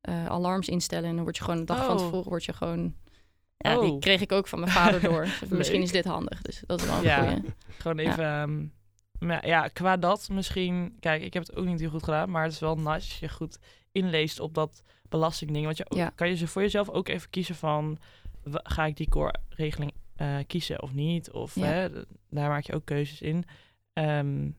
eh, 0.00 0.26
alarms 0.26 0.68
instellen. 0.68 1.08
En 1.08 1.14
dan 1.14 1.24
word 1.24 1.36
je 1.36 1.42
gewoon 1.44 1.58
een 1.58 1.66
dag 1.66 1.84
van 1.84 1.96
Oh. 1.96 2.02
tevoren 2.04 2.28
word 2.28 2.44
je 2.44 2.52
gewoon... 2.52 2.94
Ja, 3.56 3.80
die 3.80 3.90
Oh. 3.92 4.00
kreeg 4.00 4.20
ik 4.20 4.32
ook 4.32 4.48
van 4.48 4.60
mijn 4.60 4.72
vader 4.72 5.00
door. 5.00 5.24
Dus 5.40 5.48
Misschien 5.48 5.82
is 5.82 5.90
dit 5.92 6.04
handig. 6.04 6.42
Dus 6.42 6.62
dat 6.66 6.80
is 6.80 6.86
wel 6.86 6.96
een 6.96 7.02
Ja. 7.02 7.22
goeie. 7.26 7.42
Gewoon 7.78 7.96
Ja. 8.04 8.10
even... 8.10 8.24
ehm, 8.24 8.66
maar 9.28 9.46
ja, 9.46 9.68
qua 9.68 9.96
dat 9.96 10.28
misschien... 10.32 10.96
Kijk, 11.00 11.22
ik 11.22 11.32
heb 11.34 11.46
het 11.46 11.56
ook 11.56 11.64
niet 11.64 11.80
heel 11.80 11.90
goed 11.90 12.02
gedaan. 12.02 12.30
Maar 12.30 12.42
het 12.44 12.52
is 12.52 12.58
wel 12.58 12.76
nice 12.76 12.90
als 12.90 13.18
je 13.18 13.28
goed 13.28 13.58
inleest 13.92 14.40
op 14.40 14.54
dat 14.54 14.82
belastingding. 15.08 15.64
Want 15.64 15.76
je 15.76 15.86
Ja. 15.88 16.12
kan 16.14 16.28
je 16.28 16.36
ze 16.36 16.46
voor 16.46 16.62
jezelf 16.62 16.88
ook 16.88 17.08
even 17.08 17.30
kiezen 17.30 17.54
van... 17.54 17.98
Ga 18.52 18.84
ik 18.84 18.96
die 18.96 19.08
core-regeling 19.08 19.92
eh, 20.16 20.36
kiezen 20.46 20.82
of 20.82 20.92
niet? 20.94 21.30
Of 21.30 21.54
Ja. 21.54 21.64
hè, 21.64 21.88
daar 22.30 22.48
maak 22.48 22.64
je 22.64 22.72
ook 22.74 22.84
keuzes 22.84 23.20
in. 23.20 23.44
Ehm, 23.92 24.50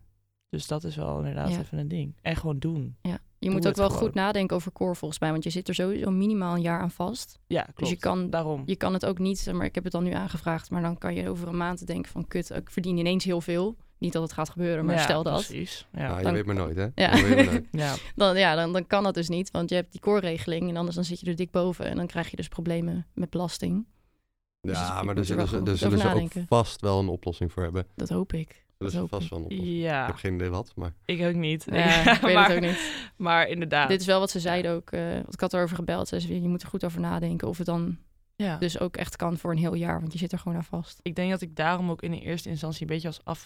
dus 0.49 0.67
dat 0.67 0.83
is 0.83 0.95
wel 0.95 1.17
inderdaad 1.17 1.49
Ja. 1.49 1.59
even 1.59 1.77
een 1.77 1.87
ding. 1.87 2.15
En 2.21 2.35
gewoon 2.35 2.59
doen. 2.59 2.95
Ja. 3.01 3.11
Je 3.39 3.49
Doe 3.49 3.57
moet 3.57 3.67
ook 3.67 3.75
wel 3.75 3.87
gewoon. 3.89 4.03
goed 4.03 4.13
nadenken 4.13 4.55
over 4.55 4.71
core 4.71 4.95
volgens 4.95 5.19
mij. 5.19 5.31
Want 5.31 5.43
je 5.43 5.49
zit 5.49 5.67
er 5.67 5.73
sowieso 5.75 6.11
minimaal 6.11 6.55
een 6.55 6.61
jaar 6.61 6.79
aan 6.79 6.91
vast. 6.91 7.39
Ja, 7.47 7.61
klopt. 7.61 7.79
Dus 7.79 7.89
je 7.89 7.95
kan, 7.97 8.29
Daarom. 8.29 8.63
je 8.65 8.75
kan 8.75 8.93
het 8.93 9.05
ook 9.05 9.19
niet, 9.19 9.49
maar 9.53 9.65
ik 9.65 9.75
heb 9.75 9.83
het 9.83 9.93
dan 9.93 10.03
nu 10.03 10.11
aangevraagd. 10.11 10.69
Maar 10.69 10.81
dan 10.81 10.97
kan 10.97 11.13
je 11.15 11.29
over 11.29 11.47
een 11.47 11.57
maand 11.57 11.87
denken 11.87 12.11
van 12.11 12.27
kut, 12.27 12.49
ik 12.49 12.69
verdien 12.69 12.97
ineens 12.97 13.23
heel 13.23 13.41
veel. 13.41 13.75
Niet 13.97 14.13
dat 14.13 14.21
het 14.21 14.33
gaat 14.33 14.49
gebeuren, 14.49 14.85
maar 14.85 14.95
Ja, 14.95 15.01
stel 15.01 15.23
dat. 15.23 15.45
Precies. 15.45 15.87
Ja. 15.93 15.99
Nou, 16.07 16.17
je 16.17 16.23
dan- 16.23 16.33
weet 16.33 16.45
maar 16.45 16.55
nooit, 16.55 16.75
hè? 16.75 16.87
Ja. 16.95 17.15
Nooit. 17.21 17.65
ja. 17.71 17.95
Dan, 18.15 18.37
ja, 18.37 18.55
dan, 18.55 18.73
dan 18.73 18.87
kan 18.87 19.03
dat 19.03 19.13
dus 19.13 19.29
niet. 19.29 19.51
Want 19.51 19.69
je 19.69 19.75
hebt 19.75 19.91
die 19.91 20.01
core-regeling 20.01 20.69
en 20.69 20.77
anders 20.77 20.95
dan 20.95 21.05
zit 21.05 21.19
je 21.19 21.25
er 21.25 21.35
dik 21.35 21.51
boven. 21.51 21.85
En 21.85 21.95
dan 21.97 22.07
krijg 22.07 22.29
je 22.29 22.35
dus 22.35 22.47
problemen 22.47 23.05
met 23.13 23.29
belasting. 23.29 23.85
Dus 24.67 24.77
Ja, 24.77 24.87
je 24.99 25.03
maar 25.05 25.15
daar 25.15 25.17
er 25.17 25.25
zullen 25.25 25.47
ze, 25.47 25.63
daar 25.63 25.77
zullen 25.77 25.99
ze 25.99 26.13
ook 26.13 26.31
vast 26.47 26.81
wel 26.81 26.99
een 26.99 27.07
oplossing 27.07 27.51
voor 27.51 27.63
hebben. 27.63 27.87
Dat 27.95 28.09
hoop 28.09 28.33
ik. 28.33 28.65
Dat 28.77 28.93
hoop 28.93 29.09
vast 29.09 29.23
ik. 29.23 29.29
wel 29.29 29.39
een 29.39 29.45
oplossing. 29.45 29.71
Ik 29.75 29.81
Ja, 29.81 30.05
heb 30.05 30.15
geen 30.15 30.33
idee 30.33 30.49
wat, 30.49 30.71
maar... 30.75 30.93
ik 31.05 31.21
ook 31.21 31.33
niet. 31.35 31.65
Ja, 31.71 32.11
ik 32.15 32.21
weet 32.21 32.33
maar, 32.35 32.47
het 32.47 32.55
ook 32.55 32.69
niet. 32.69 33.11
Maar 33.17 33.47
inderdaad. 33.47 33.89
Dit 33.89 33.99
is 34.01 34.05
wel 34.05 34.19
wat 34.19 34.29
ze 34.31 34.39
zeiden 34.39 34.71
ook. 34.71 34.91
eh, 34.91 35.13
want 35.13 35.33
ik 35.33 35.39
had 35.39 35.53
erover 35.53 35.75
gebeld. 35.75 36.07
Ze 36.07 36.19
zei, 36.19 36.41
je 36.41 36.47
moet 36.47 36.61
er 36.61 36.67
goed 36.67 36.83
over 36.85 36.99
nadenken 36.99 37.47
of 37.47 37.57
het 37.57 37.65
dan 37.65 37.97
ja. 38.35 38.57
dus 38.57 38.79
ook 38.79 38.97
echt 38.97 39.15
kan 39.15 39.37
voor 39.37 39.51
een 39.51 39.57
heel 39.57 39.73
jaar. 39.73 39.99
Want 39.99 40.11
je 40.13 40.19
zit 40.19 40.31
er 40.31 40.39
gewoon 40.39 40.57
aan 40.57 40.63
vast. 40.63 40.99
ik 41.01 41.15
denk 41.15 41.31
dat 41.31 41.41
ik 41.41 41.55
daarom 41.55 41.89
ook 41.89 42.01
in 42.01 42.11
de 42.11 42.19
eerste 42.21 42.49
instantie 42.49 42.81
een 42.81 42.87
beetje 42.87 43.07
was 43.07 43.39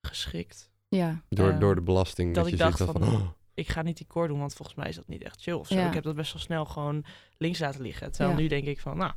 afgeschrikt. 0.00 0.70
Ja, 0.88 1.22
Door, 1.28 1.50
Eh, 1.50 1.60
door 1.60 1.74
de 1.74 1.80
belasting. 1.82 2.34
dat 2.34 2.44
Dat, 2.44 2.52
ik 2.52 2.58
je 2.58 2.64
dacht 2.64 2.76
van... 2.78 2.92
van, 2.92 3.02
oh, 3.02 3.20
Ik 3.54 3.68
ga 3.68 3.82
niet 3.82 3.96
die 3.96 4.06
core 4.06 4.28
doen, 4.28 4.38
want 4.38 4.54
volgens 4.54 4.76
mij 4.76 4.88
is 4.88 4.96
dat 4.96 5.08
niet 5.08 5.22
echt 5.22 5.42
chill 5.42 5.54
of 5.54 5.66
zo. 5.68 5.74
Ja. 5.74 5.86
Ik 5.88 5.94
heb 5.94 6.02
dat 6.04 6.14
best 6.14 6.32
wel 6.32 6.42
snel 6.42 6.64
gewoon 6.64 7.04
links 7.36 7.58
laten 7.58 7.80
liggen. 7.82 8.10
Terwijl 8.12 8.36
Ja. 8.36 8.42
nu 8.42 8.48
denk 8.48 8.64
ik 8.66 8.80
van, 8.80 8.96
nou, 8.96 9.12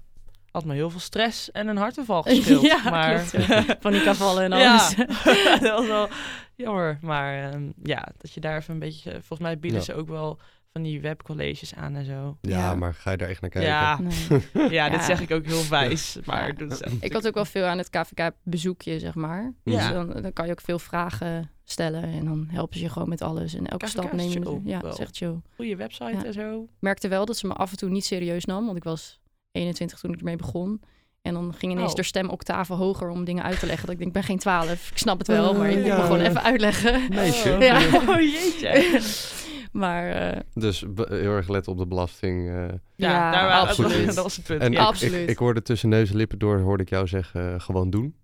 had 0.53 0.65
me 0.65 0.73
heel 0.73 0.89
veel 0.89 0.99
stress 0.99 1.51
en 1.51 1.67
een 1.67 1.77
hartaanval 1.77 2.21
gespeeld. 2.27 2.61
Ja, 2.61 2.89
maar 2.89 3.23
klopt, 3.23 3.47
ja. 3.47 3.65
paniekaanvallen 3.79 4.43
en 4.51 4.59
Ja. 4.59 4.71
alles. 4.71 4.95
dat 5.61 5.77
was 5.77 5.87
wel 5.87 6.07
jammer. 6.55 6.97
Maar 7.01 7.51
ehm, 7.51 7.69
ja, 7.83 8.07
dat 8.17 8.31
je 8.33 8.39
daar 8.39 8.57
even 8.57 8.73
een 8.73 8.79
beetje... 8.79 9.11
Volgens 9.11 9.39
mij 9.39 9.59
bieden 9.59 9.79
Ja. 9.79 9.85
ze 9.85 9.93
ook 9.93 10.07
wel 10.07 10.39
van 10.71 10.81
die 10.83 11.01
webcolleges 11.01 11.75
aan 11.75 11.95
en 11.95 12.05
zo. 12.05 12.37
ja, 12.41 12.57
Ja. 12.57 12.75
maar 12.75 12.93
ga 12.93 13.11
je 13.11 13.17
daar 13.17 13.29
echt 13.29 13.41
naar 13.41 13.49
kijken? 13.49 13.71
Ja, 13.71 13.99
Nee. 14.01 14.69
ja, 14.69 14.89
dit 14.89 14.99
Ja. 14.99 15.05
zeg 15.05 15.21
ik 15.21 15.31
ook 15.31 15.45
heel 15.45 15.67
wijs. 15.69 16.17
Maar 16.25 16.53
Ja. 16.57 16.67
Ik 16.99 17.13
had 17.13 17.27
ook 17.27 17.33
wel 17.33 17.45
veel 17.45 17.65
aan 17.65 17.77
het 17.77 17.89
KVK-bezoekje, 17.89 18.99
zeg 18.99 19.15
maar. 19.15 19.53
Ja. 19.63 19.77
Dus 19.77 19.93
dan, 19.93 20.21
dan 20.21 20.33
kan 20.33 20.45
je 20.45 20.51
ook 20.51 20.61
veel 20.61 20.79
vragen 20.79 21.49
stellen 21.63 22.03
en 22.03 22.25
dan 22.25 22.47
helpen 22.51 22.77
ze 22.77 22.83
je 22.83 22.89
gewoon 22.89 23.09
met 23.09 23.21
alles. 23.21 23.53
En 23.53 23.67
elke 23.67 23.85
KVK 23.85 23.91
stap 23.91 24.11
nemen 24.13 24.43
ze. 24.43 24.61
Ja, 24.63 24.81
echt 24.81 25.17
chill. 25.17 25.41
Goede 25.55 25.75
website 25.75 26.11
Ja. 26.17 26.23
en 26.25 26.33
zo. 26.33 26.61
Ik 26.61 26.69
merkte 26.79 27.07
wel 27.07 27.25
dat 27.25 27.37
ze 27.37 27.47
me 27.47 27.53
af 27.53 27.71
en 27.71 27.77
toe 27.77 27.89
niet 27.89 28.05
serieus 28.05 28.45
nam, 28.45 28.65
want 28.65 28.77
ik 28.77 28.83
was 28.83 29.19
21 29.53 29.99
toen 29.99 30.13
ik 30.13 30.17
ermee 30.19 30.35
begon. 30.35 30.81
En 31.21 31.33
dan 31.33 31.53
ging 31.53 31.71
ineens 31.71 31.89
Oh. 31.89 31.95
de 31.95 32.03
stem 32.03 32.29
octaven 32.29 32.75
hoger 32.75 33.09
om 33.09 33.23
dingen 33.23 33.43
uit 33.43 33.59
te 33.59 33.65
leggen. 33.65 33.85
Dat 33.85 33.91
ik 33.93 33.97
denk, 33.97 34.07
ik 34.09 34.15
ben 34.15 34.23
geen 34.27 34.37
twaalf. 34.39 34.91
Ik 34.91 34.97
snap 34.97 35.17
het 35.17 35.27
wel, 35.27 35.53
maar 35.53 35.69
je 35.69 35.75
moet 35.77 35.85
ja. 35.85 35.97
me 35.97 36.01
gewoon 36.03 36.19
even 36.19 36.43
uitleggen. 36.43 37.09
Meisje. 37.09 37.51
Oh, 37.55 37.61
Ja. 37.61 37.79
oh 38.07 38.19
jeetje. 38.19 39.01
maar 39.71 40.09
eh, 40.11 40.39
Dus 40.53 40.79
heel 40.95 41.31
erg 41.35 41.47
let 41.47 41.67
op 41.67 41.77
de 41.77 41.87
belasting. 41.87 42.49
eh. 42.49 42.55
Ja, 42.55 42.69
Ja, 42.95 43.31
daar 43.31 43.45
waren, 43.47 43.67
absoluut. 43.67 44.05
dat 44.15 44.23
was 44.23 44.35
het 44.35 44.45
punt. 44.45 44.61
En 44.61 44.71
ja. 44.71 44.79
ik, 44.81 44.85
Absoluut. 44.87 45.21
ik, 45.23 45.29
ik 45.29 45.37
hoorde 45.37 45.61
tussen 45.61 45.89
neus 45.89 46.09
en 46.09 46.15
lippen 46.15 46.39
door, 46.39 46.59
hoorde 46.59 46.83
ik 46.83 46.89
jou 46.89 47.07
zeggen, 47.07 47.53
eh, 47.53 47.59
gewoon 47.59 47.89
doen. 47.89 48.15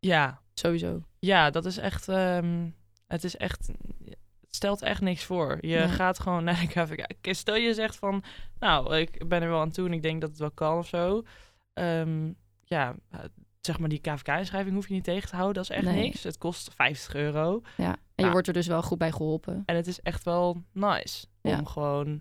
ja, 0.00 0.40
sowieso. 0.54 1.02
ja, 1.18 1.50
dat 1.50 1.64
is 1.64 1.76
echt... 1.78 2.08
ehm, 2.08 2.66
het 3.06 3.24
is 3.24 3.36
echt... 3.36 3.68
Stelt 4.50 4.82
echt 4.82 5.00
niks 5.00 5.24
voor. 5.24 5.58
Je 5.60 5.88
gaat 5.88 6.20
gewoon 6.20 6.44
naar 6.44 6.60
de 6.60 6.66
KVK. 6.66 7.34
Stel 7.34 7.56
je 7.56 7.74
zegt 7.74 7.96
van... 7.96 8.22
Nou, 8.58 8.96
ik 8.96 9.28
ben 9.28 9.42
er 9.42 9.48
wel 9.48 9.60
aan 9.60 9.70
toe 9.70 9.86
en 9.86 9.92
ik 9.92 10.02
denk 10.02 10.20
dat 10.20 10.30
het 10.30 10.38
wel 10.38 10.50
kan 10.50 10.78
of 10.78 10.86
zo. 10.88 11.22
Ehm, 11.72 12.32
ja, 12.64 12.94
eh, 13.10 13.20
zeg 13.60 13.78
maar 13.78 13.88
die 13.88 14.00
KVK-inschrijving 14.00 14.74
hoef 14.74 14.88
je 14.88 14.94
niet 14.94 15.04
tegen 15.04 15.28
te 15.28 15.34
houden. 15.36 15.54
Dat 15.62 15.70
is 15.70 15.76
echt 15.76 15.84
Nee. 15.94 16.02
niks. 16.02 16.22
Het 16.22 16.38
kost 16.38 16.74
50 16.74 17.14
euro. 17.14 17.60
Ja. 17.76 17.86
En 17.92 17.96
je 18.14 18.24
Ja. 18.24 18.30
wordt 18.30 18.46
er 18.46 18.52
dus 18.52 18.66
wel 18.66 18.82
goed 18.82 18.98
bij 18.98 19.12
geholpen. 19.12 19.62
En 19.66 19.76
het 19.76 19.86
is 19.86 20.00
echt 20.02 20.24
wel 20.24 20.62
nice 20.72 21.26
Ja. 21.42 21.58
om 21.58 21.66
gewoon 21.66 22.20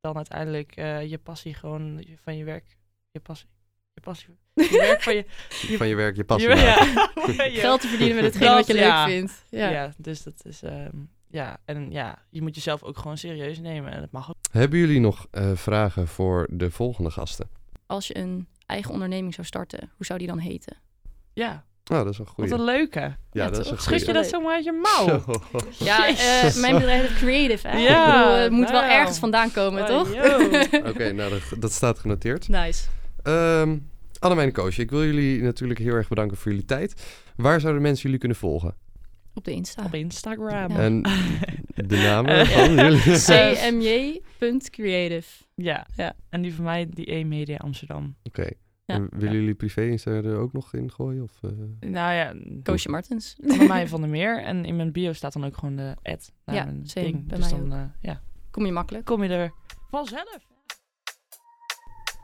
dan 0.00 0.16
uiteindelijk 0.16 0.72
eh, 0.76 1.10
je 1.10 1.18
passie 1.18 1.54
gewoon 1.54 2.04
van 2.22 2.36
je 2.36 2.44
werk, 2.44 2.76
je 3.10 3.20
passie, 3.20 3.48
je 3.94 4.00
passie, 4.00 4.38
je 4.54 4.78
werk 4.88 5.02
van 5.02 5.14
je, 5.14 5.24
je 5.68 5.76
Van 5.76 5.88
je 5.88 5.94
werk, 5.94 6.16
je 6.16 6.24
passie 6.24 6.48
je- 6.56 6.56
ja, 6.56 7.60
Geld 7.60 7.80
te 7.80 7.88
verdienen 7.88 8.14
met 8.16 8.24
hetgeen 8.24 8.46
Dat, 8.48 8.56
wat 8.56 8.66
je 8.66 8.74
ja. 8.82 9.04
leuk 9.04 9.14
vindt. 9.14 9.44
Ja. 9.50 9.68
Ja. 9.68 9.92
dus 9.96 10.22
dat 10.22 10.44
is, 10.44 10.62
ehm, 10.62 10.96
ja, 11.30 11.56
en 11.64 11.90
ja, 11.90 12.18
je 12.30 12.42
moet 12.42 12.54
jezelf 12.54 12.82
ook 12.82 12.98
gewoon 12.98 13.18
serieus 13.18 13.58
nemen 13.60 13.92
en 13.92 14.00
dat 14.00 14.10
mag 14.10 14.28
ook. 14.30 14.36
Hebben 14.50 14.78
jullie 14.78 15.00
nog 15.00 15.26
eh, 15.30 15.50
vragen 15.54 16.08
voor 16.08 16.46
de 16.50 16.70
volgende 16.70 17.10
gasten? 17.10 17.48
Als 17.86 18.06
je 18.06 18.16
een 18.18 18.48
eigen 18.66 18.92
onderneming 18.92 19.34
zou 19.34 19.46
starten, 19.46 19.90
hoe 19.96 20.06
zou 20.06 20.18
die 20.18 20.28
dan 20.28 20.38
heten? 20.38 20.76
Ja, 21.32 21.64
Nou, 21.84 22.04
dat 22.04 22.12
is 22.12 22.18
een 22.18 22.24
wat 22.24 22.34
goeie. 22.34 22.52
een 22.52 22.64
leuke. 22.64 23.00
Ja, 23.00 23.16
Ja, 23.32 23.50
dat 23.50 23.58
is 23.64 23.70
een 23.70 23.78
Schud 23.78 24.06
je 24.06 24.12
dat 24.12 24.26
zomaar 24.26 24.54
uit 24.54 24.64
je 24.64 24.72
mouw? 24.72 25.06
Zo. 25.20 25.40
Ja, 25.84 26.08
eh, 26.08 26.54
mijn 26.56 26.74
bedrijf 26.74 27.10
is 27.10 27.16
creative, 27.18 27.68
hè? 27.68 27.78
Ja, 27.78 28.22
bedoel, 28.22 28.36
het 28.38 28.52
moet 28.52 28.70
wel 28.70 28.82
ergens 28.82 29.18
vandaan 29.18 29.50
komen, 29.52 29.82
Oh, 29.82 29.88
toch? 29.88 30.08
Oké, 30.90 31.12
nou, 31.12 31.30
dat, 31.30 31.42
dat 31.60 31.72
staat 31.72 31.98
genoteerd. 31.98 32.48
nice. 32.48 32.84
Ehm 33.22 33.76
Annemijn 34.18 34.52
Koosje, 34.52 34.82
ik 34.82 34.90
wil 34.90 35.04
jullie 35.04 35.42
natuurlijk 35.42 35.78
heel 35.80 35.94
erg 35.94 36.08
bedanken 36.08 36.36
voor 36.36 36.50
jullie 36.50 36.66
tijd. 36.66 37.04
Waar 37.36 37.60
zouden 37.60 37.82
mensen 37.82 38.02
jullie 38.02 38.18
kunnen 38.18 38.36
volgen? 38.38 38.74
Op 39.38 39.44
de 39.44 39.52
Insta. 39.52 39.84
Op 39.84 39.94
Instagram. 39.94 40.70
Ja. 40.70 40.78
En 40.78 41.02
de 41.90 41.96
namen 41.96 42.46
van 42.46 42.74
jullie? 42.74 43.00
cmj.creative. 44.38 45.44
Ja. 45.54 45.86
Ja. 45.96 46.12
en 46.28 46.42
die 46.42 46.54
van 46.54 46.64
mij, 46.64 46.86
die 46.90 47.12
E-Media 47.14 47.56
Amsterdam. 47.56 48.16
Oké. 48.22 48.48
Ja. 48.84 48.94
En 48.94 49.08
willen 49.10 49.34
jullie 49.34 49.54
privé 49.54 49.82
Insta 49.84 50.10
er 50.10 50.36
ook 50.36 50.52
nog 50.52 50.74
in 50.74 50.90
gooien? 50.90 51.22
Of, 51.22 51.38
eh? 51.42 51.50
Nou 51.90 52.12
ja, 52.14 52.34
Koosje 52.62 52.88
Martens. 52.88 53.36
Annemij 53.48 53.88
van 53.88 54.00
der 54.00 54.10
Meer. 54.10 54.42
En 54.42 54.64
in 54.64 54.76
mijn 54.76 54.92
bio 54.92 55.12
staat 55.12 55.32
dan 55.32 55.44
ook 55.44 55.56
gewoon 55.56 55.76
de 55.76 55.94
ad 56.02 56.32
naar 56.44 56.56
Ja, 56.56 56.64
mijn 56.64 56.82
ding. 56.94 57.28
dus 57.28 57.38
mij 57.38 57.48
dan 57.58 57.72
eh, 57.72 57.82
ja, 58.00 58.20
Kom 58.50 58.66
je 58.66 58.72
makkelijk. 58.72 59.04
kom 59.04 59.22
je 59.22 59.28
er 59.28 59.52
vanzelf. 59.90 60.46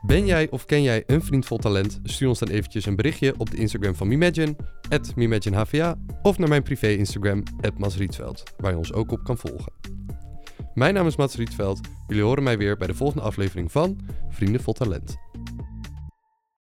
Ben 0.05 0.25
jij 0.25 0.49
of 0.49 0.65
ken 0.65 0.81
jij 0.81 1.03
een 1.07 1.21
vriend 1.21 1.45
vol 1.45 1.57
talent? 1.57 1.99
Stuur 2.03 2.27
ons 2.27 2.39
dan 2.39 2.49
eventjes 2.49 2.85
een 2.85 2.95
berichtje 2.95 3.33
op 3.37 3.49
de 3.49 3.57
Instagram 3.57 3.95
van 3.95 4.07
Mimagine, 4.07 4.55
@mimaginehva, 5.15 5.95
of 6.21 6.37
naar 6.37 6.49
mijn 6.49 6.63
privé 6.63 6.87
Instagram, 6.87 7.43
@masrietveld, 7.77 8.43
waar 8.57 8.71
je 8.71 8.77
ons 8.77 8.93
ook 8.93 9.11
op 9.11 9.23
kan 9.23 9.37
volgen. 9.37 9.71
Mijn 10.73 10.93
naam 10.93 11.07
is 11.07 11.15
Mats 11.15 11.35
Rietveld. 11.35 11.79
Jullie 12.07 12.23
horen 12.23 12.43
mij 12.43 12.57
weer 12.57 12.77
bij 12.77 12.87
de 12.87 12.93
volgende 12.93 13.23
aflevering 13.23 13.71
van 13.71 13.99
Vrienden 14.29 14.61
vol 14.61 14.73
Talent. 14.73 15.15